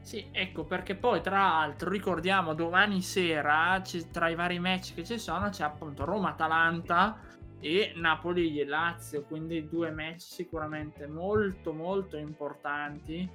Sì, 0.00 0.26
ecco 0.32 0.64
perché 0.64 0.94
poi 0.94 1.20
tra 1.20 1.36
l'altro 1.36 1.90
ricordiamo 1.90 2.54
domani 2.54 3.02
sera 3.02 3.82
ci- 3.84 4.08
tra 4.10 4.30
i 4.30 4.34
vari 4.34 4.58
match 4.58 4.94
che 4.94 5.04
ci 5.04 5.18
sono 5.18 5.50
c'è 5.50 5.64
appunto 5.64 6.06
Roma-Atalanta 6.06 7.20
e 7.60 7.92
Napoli-Lazio, 7.96 9.24
quindi 9.24 9.68
due 9.68 9.90
match 9.90 10.20
sicuramente 10.20 11.06
molto 11.06 11.74
molto 11.74 12.16
importanti 12.16 13.28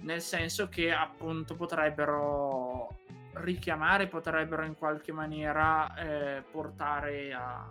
nel 0.00 0.22
senso 0.22 0.70
che 0.70 0.90
appunto 0.90 1.54
potrebbero 1.54 2.96
richiamare, 3.34 4.06
potrebbero 4.06 4.64
in 4.64 4.74
qualche 4.74 5.12
maniera 5.12 5.94
eh, 5.96 6.42
portare 6.50 7.34
a, 7.34 7.68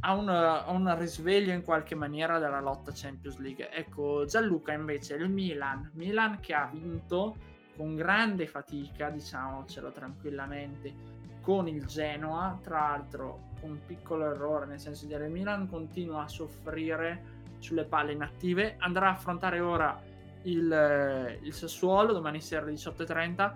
a 0.00 0.14
un, 0.14 0.28
a 0.28 0.70
un 0.70 0.96
risveglio 0.98 1.52
in 1.52 1.62
qualche 1.62 1.94
maniera 1.94 2.38
della 2.38 2.60
lotta 2.60 2.92
Champions 2.94 3.38
League. 3.38 3.70
Ecco, 3.70 4.24
Gianluca 4.26 4.72
invece 4.72 5.14
il 5.14 5.28
Milan, 5.28 5.90
Milan 5.94 6.38
che 6.40 6.54
ha 6.54 6.68
vinto 6.72 7.36
con 7.76 7.94
grande 7.94 8.46
fatica, 8.46 9.10
diciamocelo 9.10 9.90
tranquillamente, 9.90 11.16
con 11.40 11.68
il 11.68 11.86
Genoa, 11.86 12.58
tra 12.62 12.80
l'altro 12.80 13.46
con 13.60 13.70
un 13.70 13.80
piccolo 13.86 14.30
errore, 14.30 14.66
nel 14.66 14.80
senso 14.80 15.06
che 15.06 15.14
il 15.14 15.30
Milan 15.30 15.68
continua 15.68 16.24
a 16.24 16.28
soffrire 16.28 17.36
sulle 17.58 17.84
palle 17.84 18.12
inattive, 18.12 18.76
andrà 18.78 19.08
a 19.08 19.12
affrontare 19.12 19.60
ora 19.60 20.00
il, 20.42 21.38
il 21.42 21.52
Sassuolo 21.52 22.12
domani 22.12 22.40
sera 22.40 22.62
alle 22.62 22.72
18.30, 22.72 23.52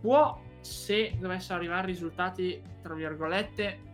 può, 0.00 0.40
se 0.60 1.16
dovessero 1.18 1.58
arrivare 1.58 1.86
risultati, 1.86 2.62
tra 2.80 2.94
virgolette, 2.94 3.92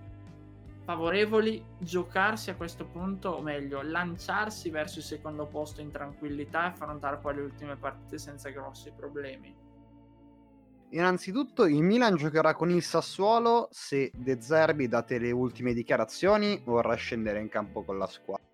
favorevoli 0.90 1.64
giocarsi 1.79 2.50
a 2.50 2.57
questo 2.57 2.85
punto, 2.85 3.31
o 3.31 3.42
meglio, 3.42 3.81
lanciarsi 3.81 4.70
verso 4.70 4.98
il 4.98 5.05
secondo 5.05 5.46
posto 5.46 5.81
in 5.81 5.92
tranquillità 5.92 6.64
e 6.64 6.66
affrontare 6.70 7.18
poi 7.18 7.37
le 7.37 7.42
ultime 7.42 7.76
partite 7.76 8.18
senza 8.18 8.50
grossi 8.50 8.90
problemi. 8.96 9.55
Innanzitutto 10.90 11.66
il 11.66 11.81
Milan 11.81 12.16
giocherà 12.16 12.55
con 12.55 12.70
il 12.70 12.83
Sassuolo 12.83 13.68
se 13.70 14.11
De 14.12 14.40
Zerbi, 14.40 14.88
date 14.88 15.18
le 15.18 15.31
ultime 15.31 15.72
dichiarazioni, 15.74 16.61
vorrà 16.64 16.94
scendere 16.94 17.38
in 17.38 17.48
campo 17.48 17.85
con 17.85 17.96
la 17.96 18.09
squadra. 18.09 18.44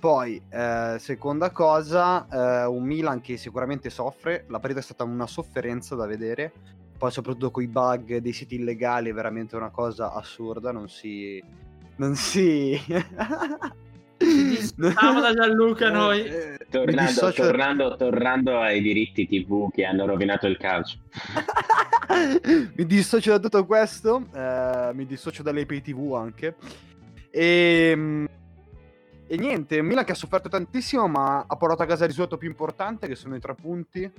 Poi, 0.00 0.42
eh, 0.48 0.96
seconda 0.98 1.50
cosa, 1.50 2.26
eh, 2.26 2.66
un 2.66 2.84
Milan 2.84 3.20
che 3.20 3.36
sicuramente 3.36 3.90
soffre, 3.90 4.46
la 4.48 4.60
partita 4.60 4.80
è 4.80 4.82
stata 4.82 5.04
una 5.04 5.26
sofferenza 5.26 5.94
da 5.94 6.06
vedere, 6.06 6.52
poi 6.98 7.10
soprattutto 7.12 7.52
con 7.52 7.62
i 7.62 7.68
bug 7.68 8.16
dei 8.16 8.32
siti 8.32 8.56
illegali 8.56 9.10
è 9.10 9.12
veramente 9.14 9.54
una 9.54 9.70
cosa 9.70 10.12
assurda, 10.12 10.72
non 10.72 10.88
si... 10.88 11.42
non 11.96 12.16
si... 12.16 12.76
Stiamo 14.18 15.20
da 15.20 15.32
Gianluca 15.32 15.90
noi. 15.94 16.24
Eh, 16.24 16.58
Tornando, 16.68 17.02
dissocio- 17.02 17.42
tornando, 17.44 17.96
tornando 17.96 18.58
ai 18.58 18.82
diritti 18.82 19.26
TV 19.28 19.70
che 19.70 19.84
hanno 19.84 20.06
rovinato 20.06 20.48
il 20.48 20.56
calcio. 20.56 20.98
mi 22.76 22.84
dissocio 22.84 23.30
da 23.30 23.38
tutto 23.38 23.64
questo, 23.64 24.26
eh, 24.34 24.90
mi 24.92 25.06
dissocio 25.06 25.44
dalle 25.44 25.66
pay 25.66 25.80
TV 25.80 26.14
anche. 26.14 26.56
E, 27.30 28.26
e 29.26 29.36
niente, 29.36 29.80
Milan 29.82 30.04
che 30.04 30.12
ha 30.12 30.16
sofferto 30.16 30.48
tantissimo, 30.48 31.06
ma 31.06 31.44
ha 31.46 31.56
portato 31.56 31.82
a 31.82 31.86
casa 31.86 32.02
il 32.02 32.10
risultato 32.10 32.38
più 32.38 32.48
importante, 32.48 33.06
che 33.06 33.14
sono 33.14 33.36
i 33.36 33.40
tre 33.40 33.54
punti. 33.54 34.10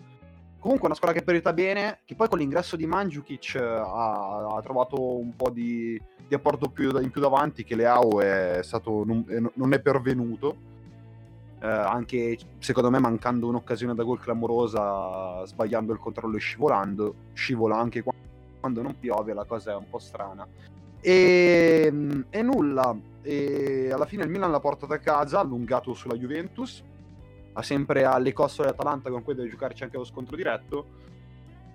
Comunque 0.60 0.88
una 0.88 0.96
squadra 0.96 1.18
che 1.18 1.24
perita 1.24 1.54
bene, 1.54 2.00
che 2.04 2.16
poi 2.16 2.28
con 2.28 2.38
l'ingresso 2.38 2.76
di 2.76 2.86
Mandzukic 2.86 3.56
eh, 3.56 3.60
ha, 3.60 4.56
ha 4.56 4.62
trovato 4.62 5.18
un 5.18 5.34
po' 5.34 5.50
di, 5.50 6.00
di 6.28 6.36
apporto 6.36 6.70
più, 6.70 6.98
in 7.00 7.12
più 7.12 7.22
davanti, 7.22 7.64
che 7.64 7.76
Leao 7.76 8.20
è 8.20 8.60
stato, 8.62 9.04
non, 9.06 9.24
è- 9.28 9.42
non 9.54 9.74
è 9.74 9.80
pervenuto. 9.80 10.68
Eh, 11.62 11.68
anche 11.68 12.38
secondo 12.60 12.90
me 12.90 13.00
mancando 13.00 13.48
un'occasione 13.48 13.96
da 13.96 14.04
gol 14.04 14.20
clamorosa, 14.20 15.46
sbagliando 15.46 15.94
il 15.94 16.00
controllo 16.00 16.36
e 16.36 16.40
scivolando, 16.40 17.16
scivola 17.34 17.78
anche 17.78 18.02
qua- 18.02 18.14
quando 18.60 18.82
non 18.82 19.00
piove, 19.00 19.34
la 19.34 19.46
cosa 19.46 19.72
è 19.72 19.76
un 19.76 19.90
po' 19.90 20.00
strana. 20.00 20.46
E, 21.02 22.26
e 22.30 22.42
nulla, 22.42 22.98
e 23.22 23.90
alla 23.92 24.06
fine 24.06 24.24
il 24.24 24.30
Milan 24.30 24.52
l'ha 24.52 24.60
portata 24.60 24.96
a 24.96 25.00
casa, 25.00 25.40
allungato 25.40 25.94
sulla 25.94 26.16
Juventus, 26.16 26.84
ha 27.54 27.62
sempre 27.64 28.06
alle 28.06 28.34
costole 28.34 28.70
Atalanta 28.70 29.10
con 29.10 29.24
cui 29.24 29.36
deve 29.36 29.50
giocarci 29.50 29.84
anche 29.84 29.98
lo 29.98 30.04
scontro 30.04 30.36
diretto. 30.36 31.08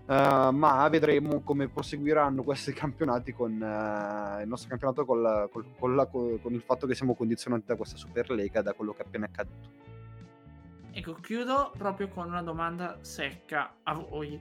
Eh, 0.07 0.51
ma 0.53 0.87
vedremo 0.89 1.41
come 1.41 1.69
proseguiranno 1.69 2.43
questi 2.43 2.73
campionati 2.75 3.33
con 3.33 3.53
eh, 3.53 4.43
il 4.43 4.49
nostro 4.49 4.69
campionato 4.69 5.05
col- 5.05 5.49
col- 5.51 5.65
con, 5.79 5.95
la- 5.97 6.07
con 6.07 6.53
il 6.53 6.61
fatto 6.63 6.87
che 6.87 6.95
siamo 6.95 7.15
condizionati 7.15 7.65
da 7.67 7.77
questa 7.77 7.97
Superlega, 7.97 8.61
da 8.61 8.75
quello 8.75 8.93
che 8.93 9.03
è 9.03 9.07
appena 9.07 9.27
accaduto. 9.27 9.93
Ecco, 10.93 11.15
chiudo 11.15 11.73
proprio 11.77 12.09
con 12.09 12.29
una 12.29 12.43
domanda 12.43 12.99
secca 13.01 13.77
a 13.83 13.95
voi. 13.95 14.41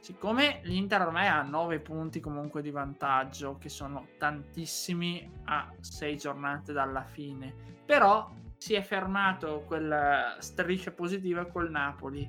Siccome 0.00 0.60
l'Inter 0.62 1.00
ormai 1.00 1.26
ha 1.26 1.42
9 1.42 1.80
punti 1.80 2.20
comunque 2.20 2.62
di 2.62 2.70
vantaggio, 2.70 3.56
che 3.58 3.68
sono 3.68 4.06
tantissimi 4.16 5.28
a 5.46 5.72
6 5.80 6.16
giornate 6.16 6.72
dalla 6.72 7.02
fine, 7.02 7.52
però 7.84 8.30
si 8.58 8.74
è 8.74 8.82
fermato 8.82 9.62
quella 9.66 10.36
striscia 10.40 10.90
positiva 10.90 11.46
col 11.46 11.70
Napoli. 11.70 12.28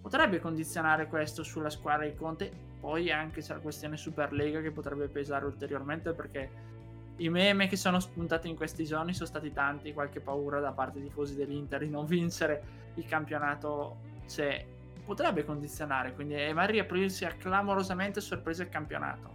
Potrebbe 0.00 0.38
condizionare 0.38 1.06
questo 1.06 1.42
sulla 1.42 1.70
squadra 1.70 2.06
di 2.06 2.14
Conte? 2.14 2.52
Poi 2.78 3.10
anche 3.10 3.40
c'è 3.40 3.54
la 3.54 3.60
questione 3.60 3.96
Superlega 3.96 4.60
che 4.60 4.70
potrebbe 4.70 5.08
pesare 5.08 5.46
ulteriormente 5.46 6.12
perché 6.12 6.72
i 7.16 7.30
meme 7.30 7.66
che 7.66 7.76
sono 7.76 8.00
spuntati 8.00 8.48
in 8.48 8.56
questi 8.56 8.84
giorni 8.84 9.14
sono 9.14 9.26
stati 9.26 9.52
tanti, 9.52 9.94
qualche 9.94 10.20
paura 10.20 10.60
da 10.60 10.72
parte 10.72 10.98
dei 10.98 11.08
tifosi 11.08 11.34
dell'Inter 11.34 11.80
di 11.80 11.88
non 11.88 12.04
vincere 12.06 12.62
il 12.96 13.06
campionato 13.06 13.96
c'è, 14.26 14.64
potrebbe 15.04 15.44
condizionare, 15.44 16.12
quindi 16.12 16.34
e 16.34 16.52
magari 16.52 16.78
aprirsi 16.78 17.26
clamorosamente 17.38 18.20
sorpresa 18.20 18.62
il 18.62 18.68
campionato. 18.68 19.32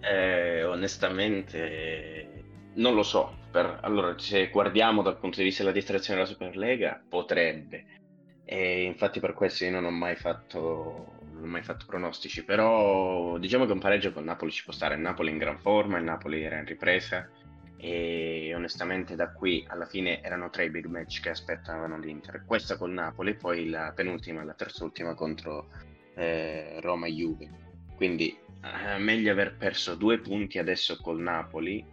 Eh, 0.00 0.64
onestamente, 0.64 2.44
non 2.74 2.94
lo 2.94 3.02
so. 3.02 3.39
Per- 3.50 3.78
allora, 3.82 4.16
se 4.18 4.48
guardiamo 4.48 5.02
dal 5.02 5.18
punto 5.18 5.38
di 5.38 5.44
vista 5.44 5.62
della 5.62 5.74
distrazione 5.74 6.20
della 6.20 6.30
Superlega, 6.30 7.02
potrebbe. 7.08 7.84
E 8.44 8.82
infatti 8.82 9.20
per 9.20 9.32
questo 9.32 9.64
io 9.64 9.70
non 9.70 9.84
ho 9.84 9.90
mai 9.90 10.16
fatto, 10.16 10.58
ho 10.58 11.44
mai 11.44 11.62
fatto 11.62 11.84
pronostici, 11.86 12.44
però 12.44 13.38
diciamo 13.38 13.66
che 13.66 13.72
un 13.72 13.78
pareggio 13.78 14.12
con 14.12 14.24
Napoli 14.24 14.50
ci 14.50 14.64
può 14.64 14.72
stare. 14.72 14.94
Il 14.94 15.00
Napoli 15.00 15.30
in 15.30 15.38
gran 15.38 15.58
forma, 15.58 15.98
il 15.98 16.04
Napoli 16.04 16.42
era 16.42 16.58
in 16.58 16.64
ripresa 16.64 17.28
e 17.76 18.52
onestamente 18.54 19.14
da 19.16 19.30
qui 19.30 19.64
alla 19.68 19.86
fine 19.86 20.22
erano 20.22 20.50
tre 20.50 20.66
i 20.66 20.70
big 20.70 20.86
match 20.86 21.20
che 21.20 21.30
aspettavano 21.30 21.98
l'Inter. 21.98 22.44
Questa 22.44 22.76
col 22.76 22.92
Napoli, 22.92 23.34
poi 23.34 23.68
la 23.68 23.92
penultima 23.94 24.44
la 24.44 24.54
terzultima 24.54 25.14
contro 25.14 25.68
eh, 26.14 26.78
Roma 26.80 27.06
e 27.06 27.12
Juve. 27.12 27.50
Quindi 27.96 28.36
eh, 28.62 28.98
meglio 28.98 29.32
aver 29.32 29.56
perso 29.56 29.94
due 29.94 30.18
punti 30.18 30.58
adesso 30.58 30.96
col 31.00 31.20
Napoli 31.20 31.84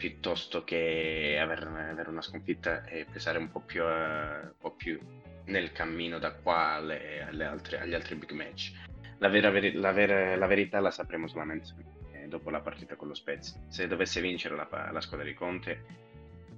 piuttosto 0.00 0.64
che 0.64 1.38
aver, 1.38 1.66
avere 1.66 2.08
una 2.08 2.22
sconfitta 2.22 2.86
e 2.86 3.04
pesare 3.04 3.36
un 3.36 3.50
po' 3.50 3.60
più, 3.60 3.82
eh, 3.82 4.40
un 4.40 4.54
po' 4.58 4.70
più 4.70 4.98
nel 5.44 5.72
cammino 5.72 6.18
da 6.18 6.32
qua 6.32 6.72
alle- 6.72 7.22
alle 7.22 7.44
altre- 7.44 7.80
agli 7.80 7.92
altri 7.92 8.14
big 8.14 8.30
match. 8.30 8.72
La, 9.18 9.28
vera 9.28 9.52
la 9.74 9.92
vera- 9.92 10.36
la 10.36 10.46
verità 10.46 10.80
la 10.80 10.90
sapremo 10.90 11.28
solamente 11.28 11.74
eh, 12.14 12.28
dopo 12.28 12.48
la 12.48 12.60
partita 12.60 12.96
con 12.96 13.08
lo 13.08 13.14
Spezia. 13.14 13.60
Se 13.68 13.86
dovesse 13.86 14.22
vincere 14.22 14.56
la, 14.56 14.88
la 14.90 15.00
squadra 15.02 15.26
di 15.26 15.34
Conte, 15.34 15.84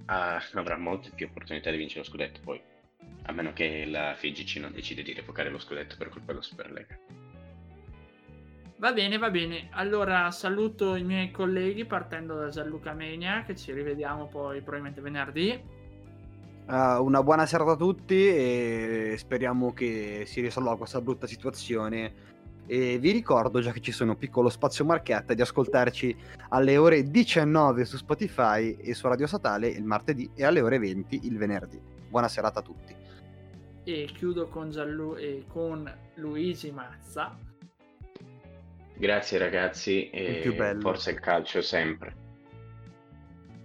ah, 0.05 0.41
avrà 0.53 0.77
molte 0.77 1.11
più 1.13 1.27
opportunità 1.27 1.69
di 1.69 1.75
vincere 1.77 1.99
lo 1.99 2.09
scudetto 2.09 2.39
poi, 2.41 2.61
a 3.23 3.31
meno 3.33 3.51
che 3.51 3.83
la 3.85 4.15
FIGC 4.15 4.55
non 4.61 4.71
decide 4.71 5.03
di 5.03 5.11
revocare 5.11 5.49
lo 5.49 5.59
scudetto 5.59 5.97
per 5.97 6.07
colpa 6.07 6.27
della 6.31 6.41
Superlega. 6.41 6.97
Va 8.83 8.91
bene, 8.91 9.17
va 9.17 9.29
bene. 9.29 9.69
Allora 9.71 10.29
saluto 10.31 10.97
i 10.97 11.05
miei 11.05 11.31
colleghi 11.31 11.85
partendo 11.85 12.35
da 12.35 12.49
Gianluca 12.49 12.91
Menia, 12.91 13.43
che 13.43 13.55
ci 13.55 13.71
rivediamo 13.71 14.27
poi 14.27 14.59
probabilmente 14.59 14.99
venerdì. 14.99 15.57
Uh, 16.67 17.01
una 17.01 17.23
buona 17.23 17.45
serata 17.45 17.71
a 17.71 17.75
tutti 17.77 18.27
e 18.27 19.15
speriamo 19.17 19.71
che 19.71 20.23
si 20.25 20.41
risolva 20.41 20.75
questa 20.75 20.99
brutta 20.99 21.27
situazione. 21.27 22.13
E 22.67 22.97
vi 22.97 23.11
ricordo, 23.11 23.61
già 23.61 23.71
che 23.71 23.79
ci 23.79 23.93
sono 23.93 24.11
un 24.11 24.17
piccolo 24.17 24.49
spazio 24.49 24.83
marchetta, 24.83 25.33
di 25.33 25.41
ascoltarci 25.41 26.13
alle 26.49 26.75
ore 26.75 27.09
19 27.09 27.85
su 27.85 27.95
Spotify 27.95 28.75
e 28.75 28.93
su 28.93 29.07
Radio 29.07 29.27
Statale 29.27 29.69
il 29.69 29.85
martedì 29.85 30.29
e 30.35 30.43
alle 30.43 30.59
ore 30.59 30.77
20 30.77 31.21
il 31.23 31.37
venerdì. 31.37 31.79
Buona 32.09 32.27
serata 32.27 32.59
a 32.59 32.63
tutti. 32.63 32.93
E 33.85 34.09
chiudo 34.13 34.49
con, 34.49 34.71
Gianlu- 34.71 35.17
e 35.17 35.45
con 35.47 35.89
Luigi 36.15 36.69
Mazza. 36.71 37.51
Grazie 38.95 39.37
ragazzi 39.37 40.09
Il 40.13 40.39
più 40.41 40.53
e 40.53 40.55
bello. 40.55 40.79
forza 40.81 41.09
il 41.11 41.19
calcio 41.19 41.61
sempre. 41.61 42.15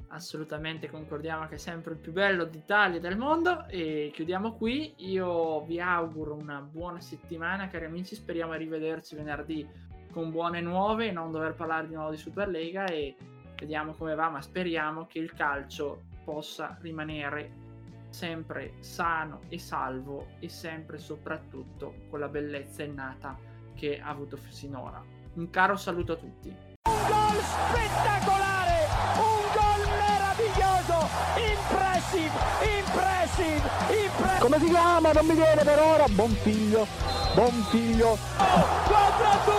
assolutamente 0.09 0.89
concordiamo 0.89 1.47
che 1.47 1.57
è 1.57 1.59
sempre 1.59 1.93
il 1.93 1.99
più 1.99 2.13
bello 2.13 2.45
d'Italia 2.45 2.97
e 2.97 3.01
del 3.01 3.17
mondo 3.19 3.67
e 3.69 4.11
chiudiamo 4.13 4.55
qui 4.55 4.95
io 5.11 5.63
vi 5.67 5.81
auguro 5.81 6.35
una 6.35 6.61
buona 6.61 6.99
settimana 7.01 7.69
cari 7.69 7.85
amici 7.85 8.15
speriamo 8.15 8.53
di 8.53 8.59
rivederci 8.59 9.15
venerdì 9.17 9.69
con 10.11 10.31
buone 10.31 10.63
nuove 10.63 11.09
e 11.09 11.13
non 11.13 11.31
dover 11.31 11.53
parlare 11.55 11.87
di 11.89 11.95
nuovo 11.95 12.11
di 12.11 12.17
Superlega 12.17 12.87
e 12.87 13.15
vediamo 13.55 13.93
come 13.93 14.15
va 14.15 14.31
ma 14.31 14.41
speriamo 14.41 15.07
che 15.07 15.19
il 15.19 15.33
calcio 15.35 16.05
possa 16.25 16.79
rimanere 16.81 17.67
sempre 18.09 18.73
sano 18.81 19.43
e 19.51 19.59
salvo 19.59 20.29
e 20.41 20.49
sempre 20.49 20.97
e 20.97 21.01
soprattutto 21.01 21.95
con 22.09 22.19
la 22.19 22.29
bellezza 22.29 22.83
innata 22.83 23.39
che 23.75 24.01
ha 24.01 24.09
avuto 24.09 24.39
finora 24.39 25.05
un 25.35 25.51
caro 25.51 25.77
saluto 25.77 26.13
a 26.13 26.17
tutti 26.17 26.49
Un 26.49 27.07
gol 27.07 27.43
spettacolare, 27.43 28.89
un 29.17 29.43
gol 29.55 29.83
meraviglioso, 29.99 31.09
impressive, 31.37 32.33
impressive, 32.79 33.71
impressive. 34.05 34.39
Come 34.39 34.59
si 34.59 34.69
chiama? 34.69 35.13
Non 35.13 35.27
mi 35.27 35.35
viene 35.35 35.63
per 35.63 35.79
ora. 35.81 36.05
Buon 36.09 36.31
figlio. 36.31 36.87
Buon 37.35 37.67
figlio. 37.71 38.19
4 38.37 39.27
a 39.27 39.39
2, 39.45 39.55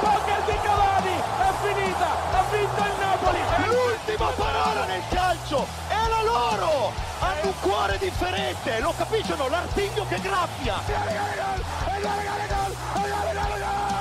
poker 0.00 0.42
di 0.44 0.58
Cavani, 0.62 1.16
è 1.16 1.52
finita, 1.62 2.08
ha 2.32 2.44
vinto 2.50 2.82
il 2.82 2.94
Napoli. 3.00 3.40
L'ultima 3.66 4.30
parola 4.36 4.84
nel 4.84 5.02
calcio 5.10 5.66
è 5.88 6.08
la 6.08 6.22
loro! 6.22 6.92
Hanno 7.20 7.46
un 7.46 7.54
cuore 7.60 7.98
differente, 7.98 8.80
lo 8.80 8.92
capiscono? 8.96 9.48
L'artiglio 9.48 10.06
che 10.06 10.20
graffia! 10.20 10.76
E 10.86 10.92
e 10.92 10.94
e 10.94 12.00
gol, 12.00 12.18
e 12.18 12.26
gol, 12.26 12.40
e 12.40 12.48
gol, 12.48 12.74
e 12.94 13.34
gol, 13.34 13.56
e 13.56 13.58
gol. 13.58 13.97